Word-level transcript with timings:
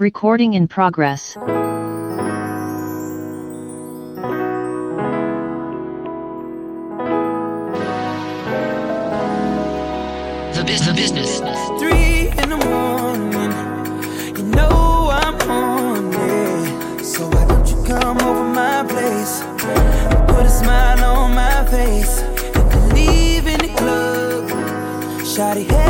Recording 0.00 0.54
in 0.54 0.66
progress. 0.66 1.34
The 10.54 10.64
business, 10.66 11.12
business. 11.12 11.58
Three 11.78 12.28
in 12.30 12.48
the 12.48 12.56
morning, 12.64 13.52
you 14.38 14.44
know 14.56 15.10
I'm 15.12 15.34
on 15.50 16.14
it. 16.14 17.04
So 17.04 17.28
why 17.28 17.44
don't 17.44 17.68
you 17.68 17.76
come 17.84 18.16
over 18.22 18.44
my 18.44 18.82
place? 18.88 19.42
Put 20.32 20.46
a 20.46 20.48
smile 20.48 21.04
on 21.04 21.34
my 21.34 21.66
face. 21.66 22.22
You 22.22 22.64
can 22.70 22.88
leave 22.94 23.46
in 23.46 23.58
the 23.58 23.68
club. 23.76 24.48
Shawty, 25.20 25.70
hurry 25.70 25.89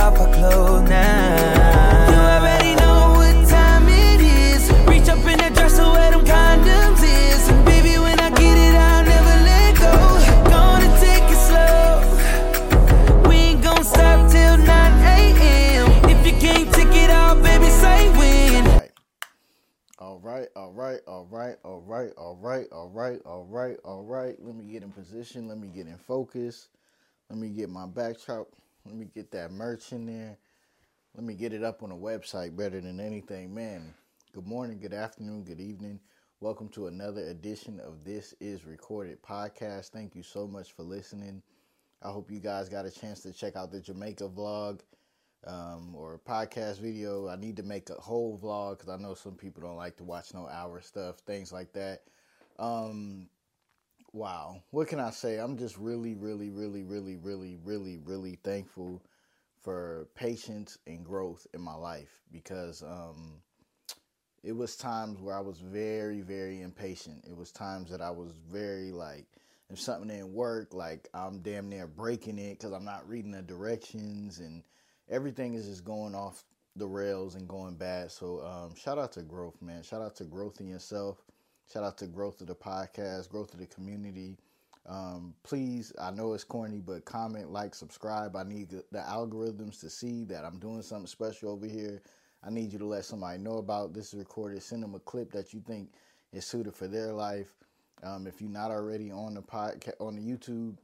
off 0.00 0.16
clothes 0.32 0.88
now. 0.88 2.10
You 2.10 2.16
already 2.16 2.74
know 2.76 3.14
what 3.16 3.48
time 3.48 3.88
it 3.88 4.20
is. 4.20 4.70
Reach 4.88 5.08
up 5.08 5.18
in 5.18 5.38
that 5.38 5.54
dresser 5.54 5.84
where 5.84 6.10
them 6.10 6.24
condoms 6.24 7.02
is. 7.02 7.48
And 7.48 7.64
baby, 7.64 7.98
when 7.98 8.18
I 8.20 8.30
get 8.30 8.56
it, 8.56 8.74
I'll 8.74 9.04
never 9.04 9.36
let 9.48 9.76
go. 9.78 9.94
Gonna 10.50 10.90
take 11.00 11.24
it 11.30 11.40
slow. 11.48 13.28
We 13.28 13.36
ain't 13.36 13.62
gonna 13.62 13.84
stop 13.84 14.30
till 14.30 14.56
9 14.58 14.66
a.m. 14.66 15.86
If 16.10 16.26
you 16.26 16.32
can't 16.40 16.72
take 16.74 16.94
it 16.94 17.10
out, 17.10 17.42
baby, 17.42 17.66
say 17.70 18.10
when. 18.18 18.90
All 19.98 20.18
right, 20.18 20.48
all 20.56 20.72
right, 20.72 21.00
all 21.06 21.26
right, 21.30 21.56
all 21.64 21.80
right, 21.86 22.12
all 22.18 22.36
right, 22.36 22.66
all 22.72 22.88
right, 22.88 23.20
all 23.24 23.44
right, 23.44 23.78
all 23.84 24.02
right. 24.02 24.36
Let 24.40 24.54
me 24.56 24.64
get 24.64 24.82
in 24.82 24.90
position. 24.90 25.48
Let 25.48 25.58
me 25.58 25.68
get 25.68 25.86
in 25.86 25.96
focus. 25.96 26.68
Let 27.30 27.38
me 27.38 27.48
get 27.48 27.70
my 27.70 27.86
backdrop. 27.86 28.48
Let 28.86 28.96
me 28.96 29.06
get 29.14 29.30
that 29.30 29.50
merch 29.50 29.92
in 29.92 30.04
there. 30.04 30.36
Let 31.14 31.24
me 31.24 31.32
get 31.32 31.54
it 31.54 31.64
up 31.64 31.82
on 31.82 31.88
the 31.88 31.94
website 31.94 32.54
better 32.54 32.82
than 32.82 33.00
anything, 33.00 33.54
man. 33.54 33.94
Good 34.34 34.46
morning, 34.46 34.78
good 34.78 34.92
afternoon, 34.92 35.44
good 35.44 35.60
evening. 35.60 36.00
Welcome 36.40 36.68
to 36.70 36.88
another 36.88 37.22
edition 37.22 37.80
of 37.80 38.04
This 38.04 38.34
Is 38.40 38.66
Recorded 38.66 39.22
podcast. 39.22 39.88
Thank 39.88 40.14
you 40.14 40.22
so 40.22 40.46
much 40.46 40.72
for 40.72 40.82
listening. 40.82 41.42
I 42.02 42.10
hope 42.10 42.30
you 42.30 42.40
guys 42.40 42.68
got 42.68 42.84
a 42.84 42.90
chance 42.90 43.20
to 43.20 43.32
check 43.32 43.56
out 43.56 43.72
the 43.72 43.80
Jamaica 43.80 44.28
vlog 44.28 44.80
um, 45.46 45.94
or 45.94 46.20
podcast 46.28 46.78
video. 46.78 47.26
I 47.26 47.36
need 47.36 47.56
to 47.56 47.62
make 47.62 47.88
a 47.88 47.94
whole 47.94 48.38
vlog 48.38 48.80
because 48.80 48.90
I 48.92 49.00
know 49.00 49.14
some 49.14 49.34
people 49.34 49.62
don't 49.62 49.78
like 49.78 49.96
to 49.96 50.04
watch 50.04 50.34
no 50.34 50.46
hour 50.46 50.82
stuff, 50.82 51.20
things 51.20 51.54
like 51.54 51.72
that. 51.72 52.02
Um, 52.58 53.30
wow, 54.14 54.62
what 54.70 54.86
can 54.86 55.00
I 55.00 55.10
say? 55.10 55.38
I'm 55.38 55.58
just 55.58 55.76
really, 55.76 56.14
really, 56.14 56.48
really, 56.48 56.84
really, 56.84 57.16
really, 57.16 57.58
really, 57.64 57.98
really 57.98 58.38
thankful 58.44 59.02
for 59.60 60.06
patience 60.14 60.78
and 60.86 61.04
growth 61.04 61.46
in 61.52 61.60
my 61.60 61.74
life 61.74 62.22
because 62.30 62.82
um, 62.82 63.42
it 64.44 64.52
was 64.52 64.76
times 64.76 65.20
where 65.20 65.36
I 65.36 65.40
was 65.40 65.58
very, 65.58 66.20
very 66.20 66.62
impatient. 66.62 67.24
It 67.28 67.36
was 67.36 67.50
times 67.50 67.90
that 67.90 68.00
I 68.00 68.10
was 68.10 68.32
very 68.48 68.92
like, 68.92 69.26
if 69.68 69.80
something 69.80 70.08
didn't 70.08 70.32
work, 70.32 70.74
like 70.74 71.08
I'm 71.12 71.40
damn 71.40 71.68
near 71.68 71.88
breaking 71.88 72.38
it 72.38 72.58
because 72.58 72.72
I'm 72.72 72.84
not 72.84 73.08
reading 73.08 73.32
the 73.32 73.42
directions 73.42 74.38
and 74.38 74.62
everything 75.10 75.54
is 75.54 75.66
just 75.66 75.84
going 75.84 76.14
off 76.14 76.44
the 76.76 76.86
rails 76.86 77.34
and 77.34 77.48
going 77.48 77.74
bad. 77.74 78.12
So 78.12 78.44
um, 78.46 78.76
shout 78.76 78.98
out 78.98 79.12
to 79.12 79.22
growth, 79.22 79.60
man. 79.60 79.82
Shout 79.82 80.02
out 80.02 80.14
to 80.16 80.24
growth 80.24 80.60
in 80.60 80.68
yourself. 80.68 81.18
Shout 81.72 81.84
out 81.84 81.98
to 81.98 82.06
growth 82.06 82.40
of 82.40 82.46
the 82.46 82.54
podcast, 82.54 83.28
growth 83.30 83.52
of 83.54 83.60
the 83.60 83.66
community. 83.66 84.36
Um, 84.86 85.34
please, 85.42 85.92
I 86.00 86.10
know 86.10 86.34
it's 86.34 86.44
corny, 86.44 86.80
but 86.84 87.04
comment, 87.04 87.50
like, 87.50 87.74
subscribe. 87.74 88.36
I 88.36 88.42
need 88.42 88.68
the, 88.68 88.98
algorithms 88.98 89.80
to 89.80 89.88
see 89.88 90.24
that 90.24 90.44
I'm 90.44 90.58
doing 90.58 90.82
something 90.82 91.06
special 91.06 91.50
over 91.50 91.66
here. 91.66 92.02
I 92.46 92.50
need 92.50 92.72
you 92.72 92.78
to 92.78 92.86
let 92.86 93.06
somebody 93.06 93.38
know 93.38 93.56
about 93.56 93.94
this 93.94 94.12
is 94.12 94.18
recorded. 94.18 94.62
Send 94.62 94.82
them 94.82 94.94
a 94.94 95.00
clip 95.00 95.32
that 95.32 95.54
you 95.54 95.60
think 95.66 95.88
is 96.32 96.44
suited 96.44 96.74
for 96.74 96.86
their 96.86 97.12
life. 97.12 97.48
Um, 98.02 98.26
if 98.26 98.42
you're 98.42 98.50
not 98.50 98.70
already 98.70 99.10
on 99.10 99.32
the 99.32 99.40
podcast 99.40 99.94
on 99.98 100.16
the 100.16 100.20
YouTube, 100.20 100.76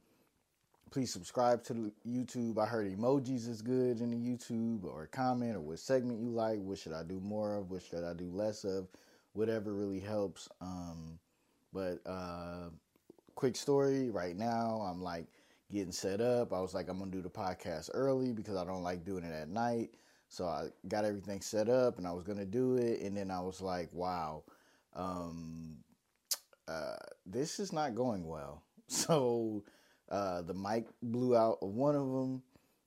please 0.89 1.13
subscribe 1.13 1.63
to 1.65 1.73
the 1.73 1.91
YouTube. 2.07 2.57
I 2.57 2.65
heard 2.65 2.91
emojis 2.91 3.47
is 3.47 3.61
good 3.61 4.01
in 4.01 4.09
the 4.09 4.17
YouTube, 4.17 4.83
or 4.83 5.07
comment, 5.11 5.55
or 5.55 5.61
what 5.61 5.77
segment 5.77 6.19
you 6.19 6.29
like. 6.29 6.57
What 6.59 6.79
should 6.79 6.93
I 6.93 7.03
do 7.03 7.19
more 7.19 7.55
of? 7.55 7.69
What 7.69 7.83
should 7.83 8.03
I 8.03 8.13
do 8.13 8.31
less 8.31 8.63
of? 8.63 8.87
Whatever 9.33 9.73
really 9.73 9.99
helps. 9.99 10.49
Um, 10.59 11.19
but 11.73 11.99
uh, 12.05 12.69
quick 13.35 13.55
story 13.55 14.09
right 14.09 14.35
now, 14.35 14.81
I'm 14.89 15.01
like 15.01 15.27
getting 15.71 15.91
set 15.91 16.21
up. 16.21 16.53
I 16.53 16.59
was 16.59 16.73
like, 16.73 16.89
I'm 16.89 16.99
gonna 16.99 17.11
do 17.11 17.21
the 17.21 17.29
podcast 17.29 17.89
early 17.93 18.33
because 18.33 18.57
I 18.57 18.65
don't 18.65 18.83
like 18.83 19.05
doing 19.05 19.23
it 19.23 19.33
at 19.33 19.49
night. 19.49 19.91
So 20.27 20.45
I 20.45 20.67
got 20.87 21.05
everything 21.05 21.41
set 21.41 21.69
up 21.69 21.97
and 21.97 22.07
I 22.07 22.11
was 22.11 22.23
gonna 22.23 22.45
do 22.45 22.75
it, 22.75 23.01
and 23.01 23.15
then 23.15 23.31
I 23.31 23.41
was 23.41 23.61
like, 23.61 23.89
wow, 23.93 24.43
um, 24.95 25.77
uh, 26.67 26.95
this 27.25 27.59
is 27.59 27.73
not 27.73 27.95
going 27.95 28.25
well. 28.27 28.63
So 28.87 29.63
uh, 30.09 30.41
the 30.41 30.53
mic 30.53 30.87
blew 31.01 31.37
out 31.37 31.59
of 31.61 31.69
one 31.69 31.95
of 31.95 32.11
them, 32.11 32.43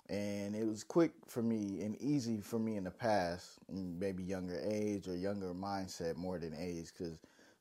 and 0.09 0.54
it 0.54 0.66
was 0.66 0.84
quick 0.84 1.12
for 1.26 1.42
me 1.42 1.82
and 1.82 1.97
easy 2.00 2.41
for 2.41 2.59
me 2.59 2.76
in 2.76 2.84
the 2.84 2.91
past, 2.91 3.59
maybe 3.69 4.22
younger 4.22 4.60
age 4.65 5.09
or 5.09 5.16
younger 5.16 5.54
mindset 5.54 6.16
more 6.16 6.38
than 6.38 6.54
age, 6.59 6.92
because 6.97 7.19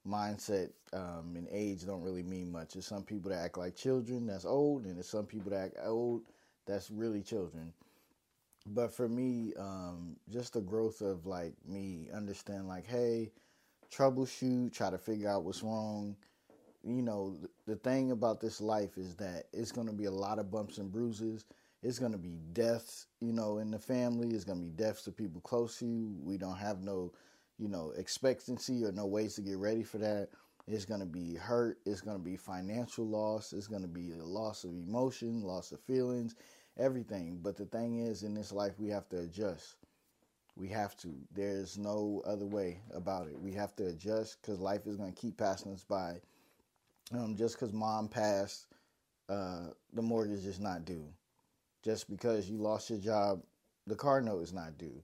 mindset 0.08 0.70
um, 0.92 1.34
and 1.36 1.48
age 1.52 1.86
don't 1.86 2.04
really 2.04 2.24
mean 2.24 2.52
much. 2.52 2.74
There's 2.74 2.86
some 2.86 3.04
people 3.04 3.32
that 3.32 3.44
act 3.44 3.58
like 3.58 3.76
children, 3.76 4.28
that's 4.28 4.46
old, 4.46 4.86
and 4.86 4.96
there's 4.96 5.08
some 5.08 5.26
people 5.26 5.52
that 5.52 5.66
act 5.66 5.78
old, 5.86 6.24
that's 6.66 6.92
really 6.92 7.22
children. 7.22 7.74
But 8.66 8.94
for 8.94 9.08
me, 9.10 9.54
um, 9.58 10.16
just 10.30 10.54
the 10.54 10.62
growth 10.62 11.02
of 11.02 11.26
like 11.26 11.54
me 11.68 12.10
understand 12.14 12.68
like, 12.68 12.86
hey, 12.86 13.32
troubleshoot, 13.94 14.74
try 14.74 14.90
to 14.90 14.98
figure 14.98 15.30
out 15.30 15.44
what's 15.44 15.64
wrong. 15.64 16.16
You 16.84 17.02
know, 17.02 17.38
the 17.66 17.76
thing 17.76 18.12
about 18.12 18.42
this 18.42 18.60
life 18.60 18.98
is 18.98 19.16
that 19.16 19.46
it's 19.54 19.72
going 19.72 19.88
to 19.88 19.94
be 19.94 20.06
a 20.06 20.12
lot 20.12 20.40
of 20.40 20.52
bumps 20.52 20.78
and 20.78 20.92
bruises. 20.92 21.46
It's 21.84 22.00
going 22.00 22.14
to 22.14 22.18
be 22.18 22.40
deaths, 22.54 23.08
you 23.20 23.34
know, 23.34 23.58
in 23.58 23.70
the 23.70 23.78
family. 23.78 24.30
It's 24.30 24.46
going 24.46 24.60
to 24.60 24.64
be 24.64 24.72
deaths 24.72 25.04
to 25.04 25.12
people 25.12 25.42
close 25.42 25.78
to 25.80 25.86
you. 25.86 26.16
We 26.24 26.38
don't 26.38 26.58
have 26.58 26.82
no, 26.82 27.12
you 27.58 27.68
know, 27.68 27.92
expectancy 27.98 28.86
or 28.86 28.94
no 28.94 29.06
ways 29.06 29.36
to 29.36 29.42
get 29.42 29.58
ready 29.58 29.84
for 29.84 29.98
that. 29.98 30.30
It's 30.66 30.86
going 30.86 31.02
to 31.02 31.06
be 31.06 31.36
hurt. 31.36 31.80
It's 31.86 32.00
going 32.00 32.18
to 32.18 32.24
be 32.24 32.38
financial 32.38 33.06
loss. 33.06 33.52
It's 33.52 33.68
going 33.68 33.82
to 33.82 33.88
be 33.90 34.14
a 34.14 34.24
loss 34.24 34.64
of 34.64 34.72
emotion, 34.72 35.44
loss 35.44 35.74
of 35.74 35.82
feelings, 35.82 36.36
everything. 36.78 37.40
But 37.44 37.58
the 37.58 37.66
thing 37.66 38.00
is, 38.00 38.24
in 38.24 38.34
this 38.34 38.54
life, 38.54 38.80
we 38.80 38.88
have 38.88 39.10
to 39.10 39.20
adjust. 39.20 39.76
We 40.56 40.70
have 40.70 40.96
to. 40.98 41.10
There's 41.34 41.78
no 41.78 42.22
other 42.26 42.46
way 42.46 42.80
about 42.94 43.28
it. 43.28 43.38
We 43.38 43.52
have 43.54 43.76
to 43.76 43.88
adjust 43.88 44.42
because 44.42 44.60
life 44.60 44.88
is 44.88 44.96
going 44.96 45.12
to 45.12 45.22
keep 45.22 45.38
passing 45.38 45.74
us 45.74 45.84
by. 45.84 46.22
Um, 47.12 47.36
just 47.36 47.56
because 47.56 47.74
mom 47.74 48.08
passed, 48.08 48.68
uh, 49.28 49.72
the 49.92 50.02
mortgage 50.02 50.46
is 50.46 50.62
not 50.62 50.86
due. 50.86 51.06
Just 51.84 52.10
because 52.10 52.50
you 52.50 52.58
lost 52.58 52.90
your 52.90 53.00
job, 53.00 53.44
the 53.88 53.96
car 53.96 54.22
note 54.22 54.42
is 54.42 54.54
not 54.54 54.78
due. 54.78 55.04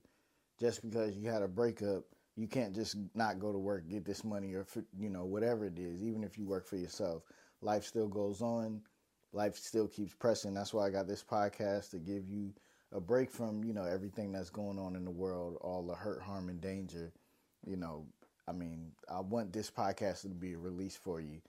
Just 0.58 0.82
because 0.82 1.16
you 1.16 1.28
had 1.28 1.42
a 1.42 1.48
breakup, 1.48 2.04
you 2.36 2.46
can't 2.46 2.74
just 2.74 2.96
not 3.14 3.38
go 3.38 3.52
to 3.52 3.58
work, 3.58 3.88
get 3.88 4.04
this 4.04 4.24
money, 4.24 4.54
or 4.54 4.66
you 4.98 5.10
know 5.10 5.24
whatever 5.24 5.66
it 5.66 5.78
is. 5.78 6.02
Even 6.02 6.24
if 6.24 6.38
you 6.38 6.46
work 6.46 6.66
for 6.66 6.76
yourself, 6.76 7.22
life 7.60 7.84
still 7.84 8.08
goes 8.08 8.40
on. 8.40 8.80
Life 9.32 9.56
still 9.56 9.86
keeps 9.86 10.14
pressing. 10.14 10.54
That's 10.54 10.72
why 10.74 10.86
I 10.86 10.90
got 10.90 11.06
this 11.06 11.22
podcast 11.22 11.90
to 11.90 11.98
give 11.98 12.28
you 12.28 12.52
a 12.92 13.00
break 13.00 13.30
from 13.30 13.62
you 13.62 13.74
know 13.74 13.84
everything 13.84 14.32
that's 14.32 14.50
going 14.50 14.78
on 14.78 14.96
in 14.96 15.04
the 15.04 15.10
world, 15.10 15.58
all 15.60 15.82
the 15.86 15.94
hurt, 15.94 16.22
harm, 16.22 16.48
and 16.48 16.60
danger. 16.60 17.12
You 17.66 17.76
know, 17.76 18.06
I 18.48 18.52
mean, 18.52 18.92
I 19.08 19.20
want 19.20 19.52
this 19.52 19.70
podcast 19.70 20.22
to 20.22 20.28
be 20.28 20.54
a 20.54 20.58
release 20.58 20.96
for 20.96 21.20
you. 21.20 21.40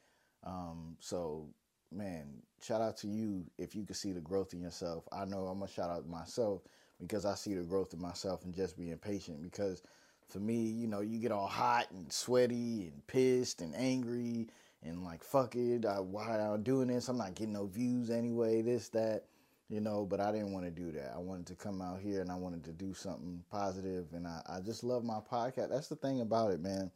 Um, 0.43 0.97
so, 0.99 1.47
man, 1.91 2.25
shout 2.61 2.81
out 2.81 2.97
to 2.97 3.07
you 3.07 3.45
if 3.57 3.75
you 3.75 3.83
can 3.83 3.95
see 3.95 4.11
the 4.11 4.21
growth 4.21 4.53
in 4.53 4.61
yourself. 4.61 5.03
I 5.11 5.25
know 5.25 5.47
I'm 5.47 5.59
gonna 5.59 5.71
shout 5.71 5.89
out 5.89 6.07
myself 6.07 6.61
because 6.99 7.25
I 7.25 7.35
see 7.35 7.55
the 7.55 7.63
growth 7.63 7.93
in 7.93 8.01
myself 8.01 8.45
and 8.45 8.53
just 8.53 8.77
being 8.77 8.97
patient. 8.97 9.41
Because 9.41 9.83
for 10.27 10.39
me, 10.39 10.63
you 10.63 10.87
know, 10.87 11.01
you 11.01 11.19
get 11.19 11.31
all 11.31 11.47
hot 11.47 11.87
and 11.91 12.11
sweaty 12.11 12.91
and 12.91 13.05
pissed 13.07 13.61
and 13.61 13.75
angry 13.75 14.47
and 14.83 15.03
like 15.03 15.23
fuck 15.23 15.55
it, 15.55 15.85
I, 15.85 15.99
why 15.99 16.39
am 16.39 16.53
I 16.53 16.57
doing 16.57 16.87
this? 16.87 17.07
I'm 17.07 17.17
not 17.17 17.35
getting 17.35 17.53
no 17.53 17.65
views 17.65 18.09
anyway. 18.09 18.61
This 18.61 18.89
that 18.89 19.25
you 19.69 19.79
know, 19.79 20.05
but 20.05 20.19
I 20.19 20.31
didn't 20.31 20.51
want 20.51 20.65
to 20.65 20.71
do 20.71 20.91
that. 20.91 21.13
I 21.15 21.19
wanted 21.19 21.47
to 21.47 21.55
come 21.55 21.81
out 21.81 22.01
here 22.01 22.19
and 22.19 22.29
I 22.29 22.35
wanted 22.35 22.63
to 22.65 22.73
do 22.73 22.93
something 22.93 23.43
positive, 23.49 24.07
and 24.13 24.27
I, 24.27 24.41
I 24.47 24.59
just 24.59 24.83
love 24.83 25.03
my 25.03 25.19
podcast. 25.19 25.69
That's 25.69 25.87
the 25.87 25.95
thing 25.95 26.21
about 26.21 26.51
it, 26.51 26.59
man. 26.59 26.91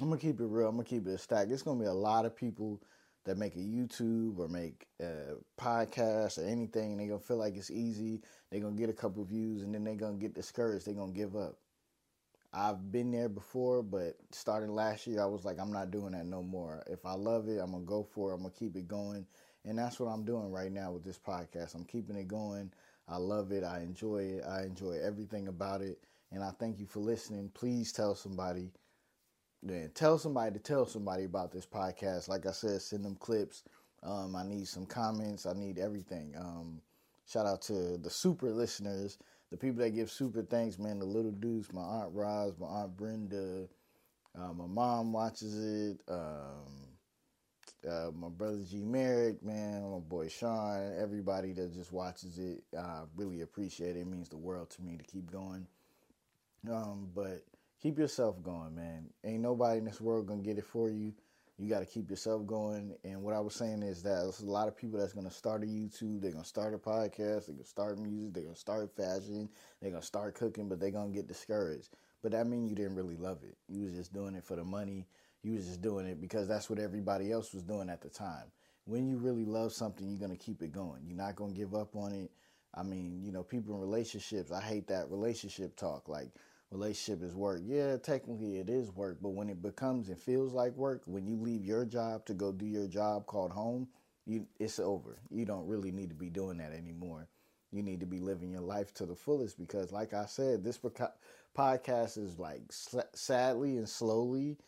I'm 0.00 0.08
gonna 0.08 0.20
keep 0.20 0.40
it 0.40 0.46
real. 0.46 0.68
I'm 0.68 0.76
gonna 0.76 0.84
keep 0.84 1.06
it 1.06 1.12
a 1.12 1.18
stack. 1.18 1.48
It's 1.50 1.62
gonna 1.62 1.80
be 1.80 1.86
a 1.86 1.92
lot 1.92 2.26
of 2.26 2.36
people 2.36 2.82
that 3.26 3.38
make 3.38 3.56
a 3.56 3.60
YouTube 3.60 4.38
or 4.38 4.48
make 4.48 4.86
a 5.00 5.34
podcast 5.60 6.38
or 6.38 6.46
anything, 6.46 6.92
and 6.92 7.00
they 7.00 7.08
gonna 7.08 7.20
feel 7.20 7.36
like 7.36 7.56
it's 7.56 7.70
easy. 7.70 8.22
They're 8.50 8.60
gonna 8.60 8.76
get 8.76 8.90
a 8.90 8.94
couple 8.94 9.24
views, 9.24 9.62
and 9.62 9.74
then 9.74 9.84
they're 9.84 9.94
gonna 9.96 10.16
get 10.16 10.34
discouraged. 10.34 10.86
They're 10.86 10.94
gonna 10.94 11.12
give 11.12 11.36
up. 11.36 11.58
I've 12.52 12.90
been 12.90 13.10
there 13.10 13.28
before, 13.28 13.82
but 13.82 14.16
starting 14.32 14.74
last 14.74 15.06
year, 15.06 15.20
I 15.22 15.26
was 15.26 15.44
like, 15.44 15.60
I'm 15.60 15.72
not 15.72 15.90
doing 15.90 16.12
that 16.12 16.26
no 16.26 16.42
more. 16.42 16.82
If 16.88 17.04
I 17.04 17.14
love 17.14 17.48
it, 17.48 17.58
I'm 17.58 17.72
gonna 17.72 17.84
go 17.84 18.02
for 18.02 18.30
it. 18.30 18.34
I'm 18.34 18.42
gonna 18.42 18.54
keep 18.58 18.76
it 18.76 18.88
going 18.88 19.26
And 19.64 19.78
that's 19.78 19.98
what 20.00 20.08
I'm 20.08 20.24
doing 20.24 20.52
right 20.52 20.72
now 20.72 20.92
with 20.92 21.04
this 21.04 21.18
podcast. 21.18 21.74
I'm 21.74 21.84
keeping 21.84 22.16
it 22.16 22.28
going. 22.28 22.72
I 23.08 23.16
love 23.16 23.52
it. 23.52 23.64
I 23.64 23.80
enjoy 23.80 24.18
it. 24.38 24.44
I 24.48 24.62
enjoy 24.62 24.98
everything 25.02 25.48
about 25.48 25.82
it. 25.82 25.98
And 26.30 26.42
I 26.42 26.50
thank 26.58 26.78
you 26.78 26.86
for 26.86 27.00
listening. 27.00 27.50
Please 27.52 27.92
tell 27.92 28.14
somebody. 28.14 28.70
Then 29.62 29.90
tell 29.94 30.18
somebody 30.18 30.52
to 30.52 30.58
tell 30.58 30.86
somebody 30.86 31.24
about 31.24 31.50
this 31.50 31.66
podcast. 31.66 32.28
Like 32.28 32.46
I 32.46 32.52
said, 32.52 32.80
send 32.82 33.04
them 33.04 33.16
clips. 33.16 33.64
Um, 34.02 34.36
I 34.36 34.44
need 34.44 34.68
some 34.68 34.86
comments. 34.86 35.46
I 35.46 35.52
need 35.54 35.78
everything. 35.78 36.34
Um, 36.38 36.80
shout 37.26 37.46
out 37.46 37.62
to 37.62 37.98
the 37.98 38.10
super 38.10 38.50
listeners, 38.50 39.18
the 39.50 39.56
people 39.56 39.82
that 39.82 39.90
give 39.90 40.10
super 40.10 40.42
thanks, 40.42 40.78
man. 40.78 40.98
The 40.98 41.06
little 41.06 41.32
dudes, 41.32 41.72
my 41.72 41.82
aunt 41.82 42.14
Roz, 42.14 42.54
my 42.58 42.66
aunt 42.66 42.96
Brenda, 42.96 43.66
uh, 44.38 44.52
my 44.52 44.66
mom 44.66 45.12
watches 45.12 45.58
it. 45.64 46.00
Um, 46.08 46.86
uh, 47.88 48.10
my 48.14 48.28
brother 48.28 48.58
G 48.68 48.82
Merrick, 48.82 49.42
man, 49.44 49.90
my 49.90 49.98
boy 49.98 50.28
Sean, 50.28 50.92
everybody 51.00 51.52
that 51.52 51.72
just 51.72 51.92
watches 51.92 52.38
it, 52.38 52.62
I 52.76 52.80
uh, 52.80 53.04
really 53.16 53.42
appreciate 53.42 53.96
it. 53.96 54.00
It 54.00 54.06
means 54.06 54.28
the 54.28 54.36
world 54.36 54.70
to 54.70 54.82
me 54.82 54.96
to 54.96 55.04
keep 55.04 55.30
going. 55.30 55.66
Um, 56.70 57.10
but 57.14 57.44
keep 57.86 57.98
yourself 57.98 58.42
going, 58.42 58.74
man. 58.74 59.06
Ain't 59.24 59.42
nobody 59.42 59.78
in 59.78 59.84
this 59.84 60.00
world 60.00 60.26
gonna 60.26 60.42
get 60.42 60.58
it 60.58 60.64
for 60.64 60.90
you. 60.90 61.12
You 61.56 61.70
got 61.70 61.78
to 61.78 61.86
keep 61.86 62.10
yourself 62.10 62.44
going. 62.44 62.96
And 63.04 63.22
what 63.22 63.32
I 63.32 63.38
was 63.38 63.54
saying 63.54 63.82
is 63.82 64.02
that 64.02 64.22
there's 64.22 64.40
a 64.40 64.50
lot 64.50 64.66
of 64.66 64.76
people 64.76 64.98
that's 64.98 65.12
gonna 65.12 65.30
start 65.30 65.62
a 65.62 65.66
YouTube, 65.66 66.20
they're 66.20 66.32
gonna 66.32 66.44
start 66.44 66.74
a 66.74 66.78
podcast, 66.78 67.46
they're 67.46 67.54
gonna 67.54 67.64
start 67.64 67.98
music, 68.00 68.34
they're 68.34 68.42
gonna 68.42 68.56
start 68.56 68.90
fashion, 68.96 69.48
they're 69.80 69.92
gonna 69.92 70.02
start 70.02 70.34
cooking, 70.34 70.68
but 70.68 70.80
they're 70.80 70.90
gonna 70.90 71.12
get 71.12 71.28
discouraged. 71.28 71.90
But 72.22 72.32
that 72.32 72.48
means 72.48 72.68
you 72.68 72.74
didn't 72.74 72.96
really 72.96 73.16
love 73.16 73.38
it. 73.44 73.56
You 73.68 73.84
was 73.84 73.94
just 73.94 74.12
doing 74.12 74.34
it 74.34 74.44
for 74.44 74.56
the 74.56 74.64
money 74.64 75.06
you 75.42 75.52
was 75.52 75.66
just 75.66 75.80
doing 75.80 76.06
it 76.06 76.20
because 76.20 76.48
that's 76.48 76.68
what 76.68 76.80
everybody 76.80 77.30
else 77.30 77.54
was 77.54 77.62
doing 77.62 77.88
at 77.88 78.00
the 78.00 78.08
time. 78.08 78.50
When 78.84 79.06
you 79.06 79.16
really 79.16 79.44
love 79.44 79.72
something, 79.72 80.08
you're 80.08 80.18
gonna 80.18 80.36
keep 80.36 80.60
it 80.60 80.72
going. 80.72 81.02
You're 81.06 81.16
not 81.16 81.36
gonna 81.36 81.52
give 81.52 81.72
up 81.72 81.94
on 81.94 82.12
it. 82.12 82.32
I 82.74 82.82
mean, 82.82 83.22
you 83.22 83.30
know, 83.30 83.44
people 83.44 83.76
in 83.76 83.80
relationships, 83.80 84.50
I 84.50 84.60
hate 84.60 84.88
that 84.88 85.08
relationship 85.08 85.76
talk. 85.76 86.08
Like 86.08 86.32
relationship 86.70 87.22
is 87.22 87.34
work. 87.34 87.62
Yeah, 87.64 87.96
technically 87.96 88.58
it 88.58 88.68
is 88.68 88.90
work, 88.90 89.18
but 89.20 89.30
when 89.30 89.48
it 89.48 89.62
becomes 89.62 90.08
and 90.08 90.18
feels 90.18 90.52
like 90.52 90.74
work, 90.76 91.02
when 91.06 91.26
you 91.26 91.36
leave 91.36 91.64
your 91.64 91.84
job 91.84 92.24
to 92.26 92.34
go 92.34 92.52
do 92.52 92.66
your 92.66 92.86
job 92.86 93.26
called 93.26 93.52
home, 93.52 93.88
you 94.26 94.46
it's 94.58 94.78
over. 94.78 95.20
You 95.30 95.44
don't 95.44 95.66
really 95.66 95.92
need 95.92 96.08
to 96.08 96.16
be 96.16 96.30
doing 96.30 96.58
that 96.58 96.72
anymore. 96.72 97.28
You 97.72 97.82
need 97.82 98.00
to 98.00 98.06
be 98.06 98.20
living 98.20 98.50
your 98.50 98.62
life 98.62 98.94
to 98.94 99.06
the 99.06 99.14
fullest 99.14 99.58
because, 99.58 99.92
like 99.92 100.14
I 100.14 100.26
said, 100.26 100.64
this 100.64 100.78
podcast 101.56 102.18
is 102.18 102.38
like 102.38 102.62
sadly 103.14 103.76
and 103.76 103.88
slowly 103.88 104.58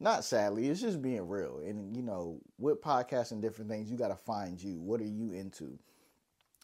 not 0.00 0.24
sadly, 0.24 0.68
it's 0.68 0.80
just 0.80 1.02
being 1.02 1.28
real. 1.28 1.58
And 1.58 1.94
you 1.94 2.02
know, 2.02 2.40
with 2.58 2.80
podcasts 2.80 3.32
and 3.32 3.42
different 3.42 3.70
things, 3.70 3.90
you 3.90 3.98
got 3.98 4.08
to 4.08 4.16
find 4.16 4.60
you. 4.60 4.80
What 4.80 5.00
are 5.00 5.04
you 5.04 5.32
into? 5.32 5.78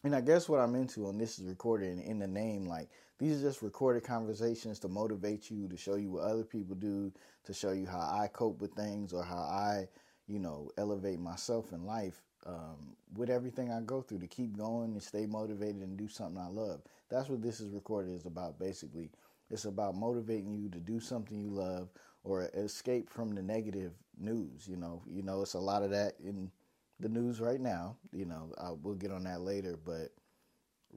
And 0.03 0.15
I 0.15 0.21
guess 0.21 0.49
what 0.49 0.59
I'm 0.59 0.75
into, 0.75 1.07
and 1.07 1.21
this 1.21 1.37
is 1.37 1.45
recorded 1.45 1.91
in, 1.91 1.99
in 1.99 2.19
the 2.19 2.27
name, 2.27 2.65
like 2.65 2.89
these 3.19 3.39
are 3.39 3.47
just 3.47 3.61
recorded 3.61 4.03
conversations 4.03 4.79
to 4.79 4.87
motivate 4.87 5.49
you, 5.49 5.67
to 5.67 5.77
show 5.77 5.95
you 5.95 6.11
what 6.11 6.23
other 6.23 6.43
people 6.43 6.75
do, 6.75 7.11
to 7.45 7.53
show 7.53 7.71
you 7.71 7.85
how 7.87 7.99
I 7.99 8.27
cope 8.31 8.61
with 8.61 8.73
things 8.73 9.13
or 9.13 9.23
how 9.23 9.37
I, 9.37 9.87
you 10.27 10.39
know, 10.39 10.69
elevate 10.77 11.19
myself 11.19 11.71
in 11.71 11.85
life 11.85 12.21
um, 12.45 12.95
with 13.15 13.29
everything 13.29 13.71
I 13.71 13.81
go 13.81 14.01
through 14.01 14.19
to 14.19 14.27
keep 14.27 14.55
going 14.57 14.91
and 14.91 15.01
stay 15.01 15.25
motivated 15.25 15.81
and 15.81 15.97
do 15.97 16.07
something 16.07 16.41
I 16.41 16.47
love. 16.47 16.81
That's 17.09 17.29
what 17.29 17.41
this 17.41 17.59
is 17.59 17.71
recorded 17.73 18.13
is 18.13 18.25
about. 18.25 18.59
Basically, 18.59 19.09
it's 19.49 19.65
about 19.65 19.95
motivating 19.95 20.53
you 20.55 20.69
to 20.69 20.79
do 20.79 20.99
something 20.99 21.39
you 21.39 21.49
love 21.49 21.89
or 22.23 22.49
escape 22.53 23.09
from 23.09 23.33
the 23.33 23.41
negative 23.41 23.93
news. 24.19 24.67
You 24.67 24.77
know, 24.77 25.01
you 25.07 25.23
know, 25.23 25.41
it's 25.41 25.55
a 25.55 25.59
lot 25.59 25.83
of 25.83 25.89
that 25.91 26.13
in 26.23 26.51
the 26.99 27.09
news 27.09 27.39
right 27.39 27.59
now. 27.59 27.97
You 28.11 28.25
know, 28.25 28.53
I, 28.61 28.71
we'll 28.71 28.95
get 28.95 29.11
on 29.11 29.23
that 29.23 29.41
later, 29.41 29.77
but 29.83 30.09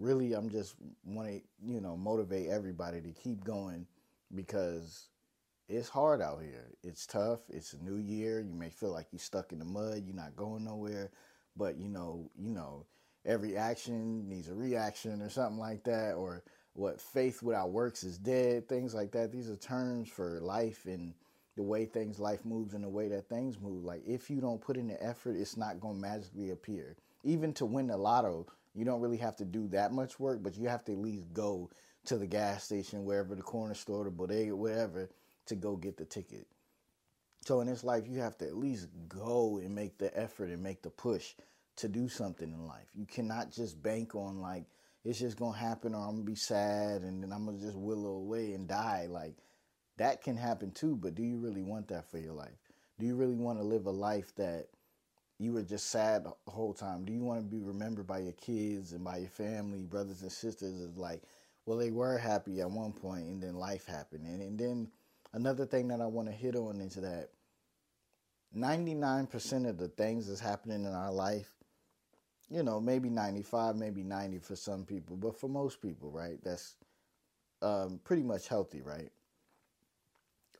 really, 0.00 0.32
I'm 0.32 0.50
just 0.50 0.74
want 1.04 1.28
to 1.28 1.40
you 1.64 1.80
know 1.80 1.96
motivate 1.96 2.48
everybody 2.48 3.00
to 3.00 3.12
keep 3.12 3.44
going 3.44 3.86
because 4.34 5.08
it's 5.68 5.88
hard 5.88 6.20
out 6.20 6.40
here. 6.42 6.70
It's 6.82 7.06
tough. 7.06 7.40
It's 7.48 7.74
a 7.74 7.82
new 7.82 7.96
year. 7.96 8.40
You 8.40 8.54
may 8.54 8.70
feel 8.70 8.92
like 8.92 9.06
you're 9.12 9.20
stuck 9.20 9.52
in 9.52 9.58
the 9.58 9.64
mud. 9.64 10.02
You're 10.04 10.16
not 10.16 10.34
going 10.34 10.64
nowhere, 10.64 11.10
but 11.56 11.76
you 11.76 11.88
know, 11.88 12.30
you 12.36 12.50
know, 12.50 12.86
every 13.24 13.56
action 13.56 14.28
needs 14.28 14.48
a 14.48 14.54
reaction 14.54 15.22
or 15.22 15.28
something 15.28 15.58
like 15.58 15.84
that, 15.84 16.14
or 16.14 16.42
what 16.72 17.00
faith 17.00 17.42
without 17.42 17.70
works 17.70 18.02
is 18.02 18.18
dead, 18.18 18.68
things 18.68 18.94
like 18.94 19.12
that. 19.12 19.30
These 19.30 19.50
are 19.50 19.56
terms 19.56 20.08
for 20.08 20.40
life 20.40 20.86
and 20.86 21.14
the 21.56 21.62
way 21.62 21.84
things 21.84 22.18
life 22.18 22.44
moves 22.44 22.74
and 22.74 22.82
the 22.84 22.88
way 22.88 23.08
that 23.08 23.28
things 23.28 23.60
move. 23.60 23.84
Like 23.84 24.02
if 24.06 24.30
you 24.30 24.40
don't 24.40 24.60
put 24.60 24.76
in 24.76 24.88
the 24.88 25.02
effort, 25.04 25.36
it's 25.36 25.56
not 25.56 25.80
going 25.80 25.96
to 25.96 26.00
magically 26.00 26.50
appear. 26.50 26.96
Even 27.22 27.52
to 27.54 27.66
win 27.66 27.88
the 27.88 27.96
lotto, 27.96 28.46
you 28.74 28.84
don't 28.84 29.00
really 29.00 29.16
have 29.18 29.36
to 29.36 29.44
do 29.44 29.68
that 29.68 29.92
much 29.92 30.18
work, 30.20 30.42
but 30.42 30.56
you 30.56 30.68
have 30.68 30.84
to 30.84 30.92
at 30.92 30.98
least 30.98 31.32
go 31.32 31.70
to 32.06 32.16
the 32.16 32.26
gas 32.26 32.64
station, 32.64 33.04
wherever 33.04 33.34
the 33.34 33.42
corner 33.42 33.74
store, 33.74 34.04
the 34.04 34.10
bodega, 34.10 34.54
whatever, 34.54 35.10
to 35.46 35.54
go 35.54 35.76
get 35.76 35.96
the 35.96 36.04
ticket. 36.04 36.46
So 37.44 37.60
in 37.60 37.66
this 37.66 37.84
life, 37.84 38.06
you 38.06 38.20
have 38.20 38.36
to 38.38 38.46
at 38.46 38.56
least 38.56 38.88
go 39.08 39.58
and 39.58 39.74
make 39.74 39.98
the 39.98 40.16
effort 40.18 40.50
and 40.50 40.62
make 40.62 40.82
the 40.82 40.90
push 40.90 41.34
to 41.76 41.88
do 41.88 42.08
something 42.08 42.52
in 42.52 42.66
life. 42.66 42.88
You 42.94 43.06
cannot 43.06 43.50
just 43.50 43.82
bank 43.82 44.14
on 44.14 44.40
like 44.40 44.66
it's 45.04 45.18
just 45.18 45.38
gonna 45.38 45.56
happen 45.56 45.94
or 45.94 46.02
I'm 46.02 46.16
gonna 46.16 46.24
be 46.24 46.34
sad 46.34 47.02
and 47.02 47.22
then 47.22 47.32
I'm 47.32 47.46
gonna 47.46 47.58
just 47.58 47.78
willow 47.78 48.10
away 48.10 48.52
and 48.52 48.68
die. 48.68 49.06
Like 49.08 49.36
that 49.96 50.22
can 50.22 50.36
happen 50.36 50.72
too, 50.72 50.96
but 50.96 51.14
do 51.14 51.22
you 51.22 51.38
really 51.38 51.62
want 51.62 51.88
that 51.88 52.10
for 52.10 52.18
your 52.18 52.34
life? 52.34 52.58
Do 52.98 53.06
you 53.06 53.16
really 53.16 53.34
want 53.34 53.58
to 53.58 53.64
live 53.64 53.86
a 53.86 53.90
life 53.90 54.34
that 54.36 54.68
you 55.40 55.52
were 55.52 55.62
just 55.62 55.90
sad 55.90 56.24
the 56.24 56.34
whole 56.50 56.74
time? 56.74 57.04
Do 57.04 57.12
you 57.12 57.24
want 57.24 57.40
to 57.40 57.46
be 57.46 57.62
remembered 57.62 58.06
by 58.06 58.18
your 58.20 58.32
kids 58.32 58.92
and 58.92 59.04
by 59.04 59.18
your 59.18 59.28
family, 59.28 59.82
brothers 59.82 60.22
and 60.22 60.32
sisters 60.32 60.80
as 60.80 60.96
like, 60.96 61.22
well, 61.66 61.78
they 61.78 61.90
were 61.90 62.18
happy 62.18 62.60
at 62.60 62.70
one 62.70 62.92
point 62.92 63.24
and 63.24 63.42
then 63.42 63.54
life 63.54 63.86
happened. 63.86 64.26
And, 64.26 64.42
and 64.42 64.58
then 64.58 64.88
another 65.32 65.66
thing 65.66 65.88
that 65.88 66.00
I 66.00 66.06
want 66.06 66.28
to 66.28 66.34
hit 66.34 66.56
on 66.56 66.80
is 66.80 66.94
that 66.94 67.30
99% 68.56 69.68
of 69.68 69.78
the 69.78 69.88
things 69.88 70.28
that's 70.28 70.40
happening 70.40 70.84
in 70.84 70.92
our 70.92 71.12
life 71.12 71.52
you 72.50 72.64
know, 72.64 72.80
maybe 72.80 73.08
95, 73.08 73.76
maybe 73.76 74.02
90 74.02 74.38
for 74.40 74.56
some 74.56 74.84
people, 74.84 75.16
but 75.16 75.38
for 75.38 75.48
most 75.48 75.80
people, 75.80 76.10
right, 76.10 76.38
that's 76.42 76.74
um, 77.62 78.00
pretty 78.02 78.24
much 78.24 78.48
healthy, 78.48 78.82
right? 78.82 79.10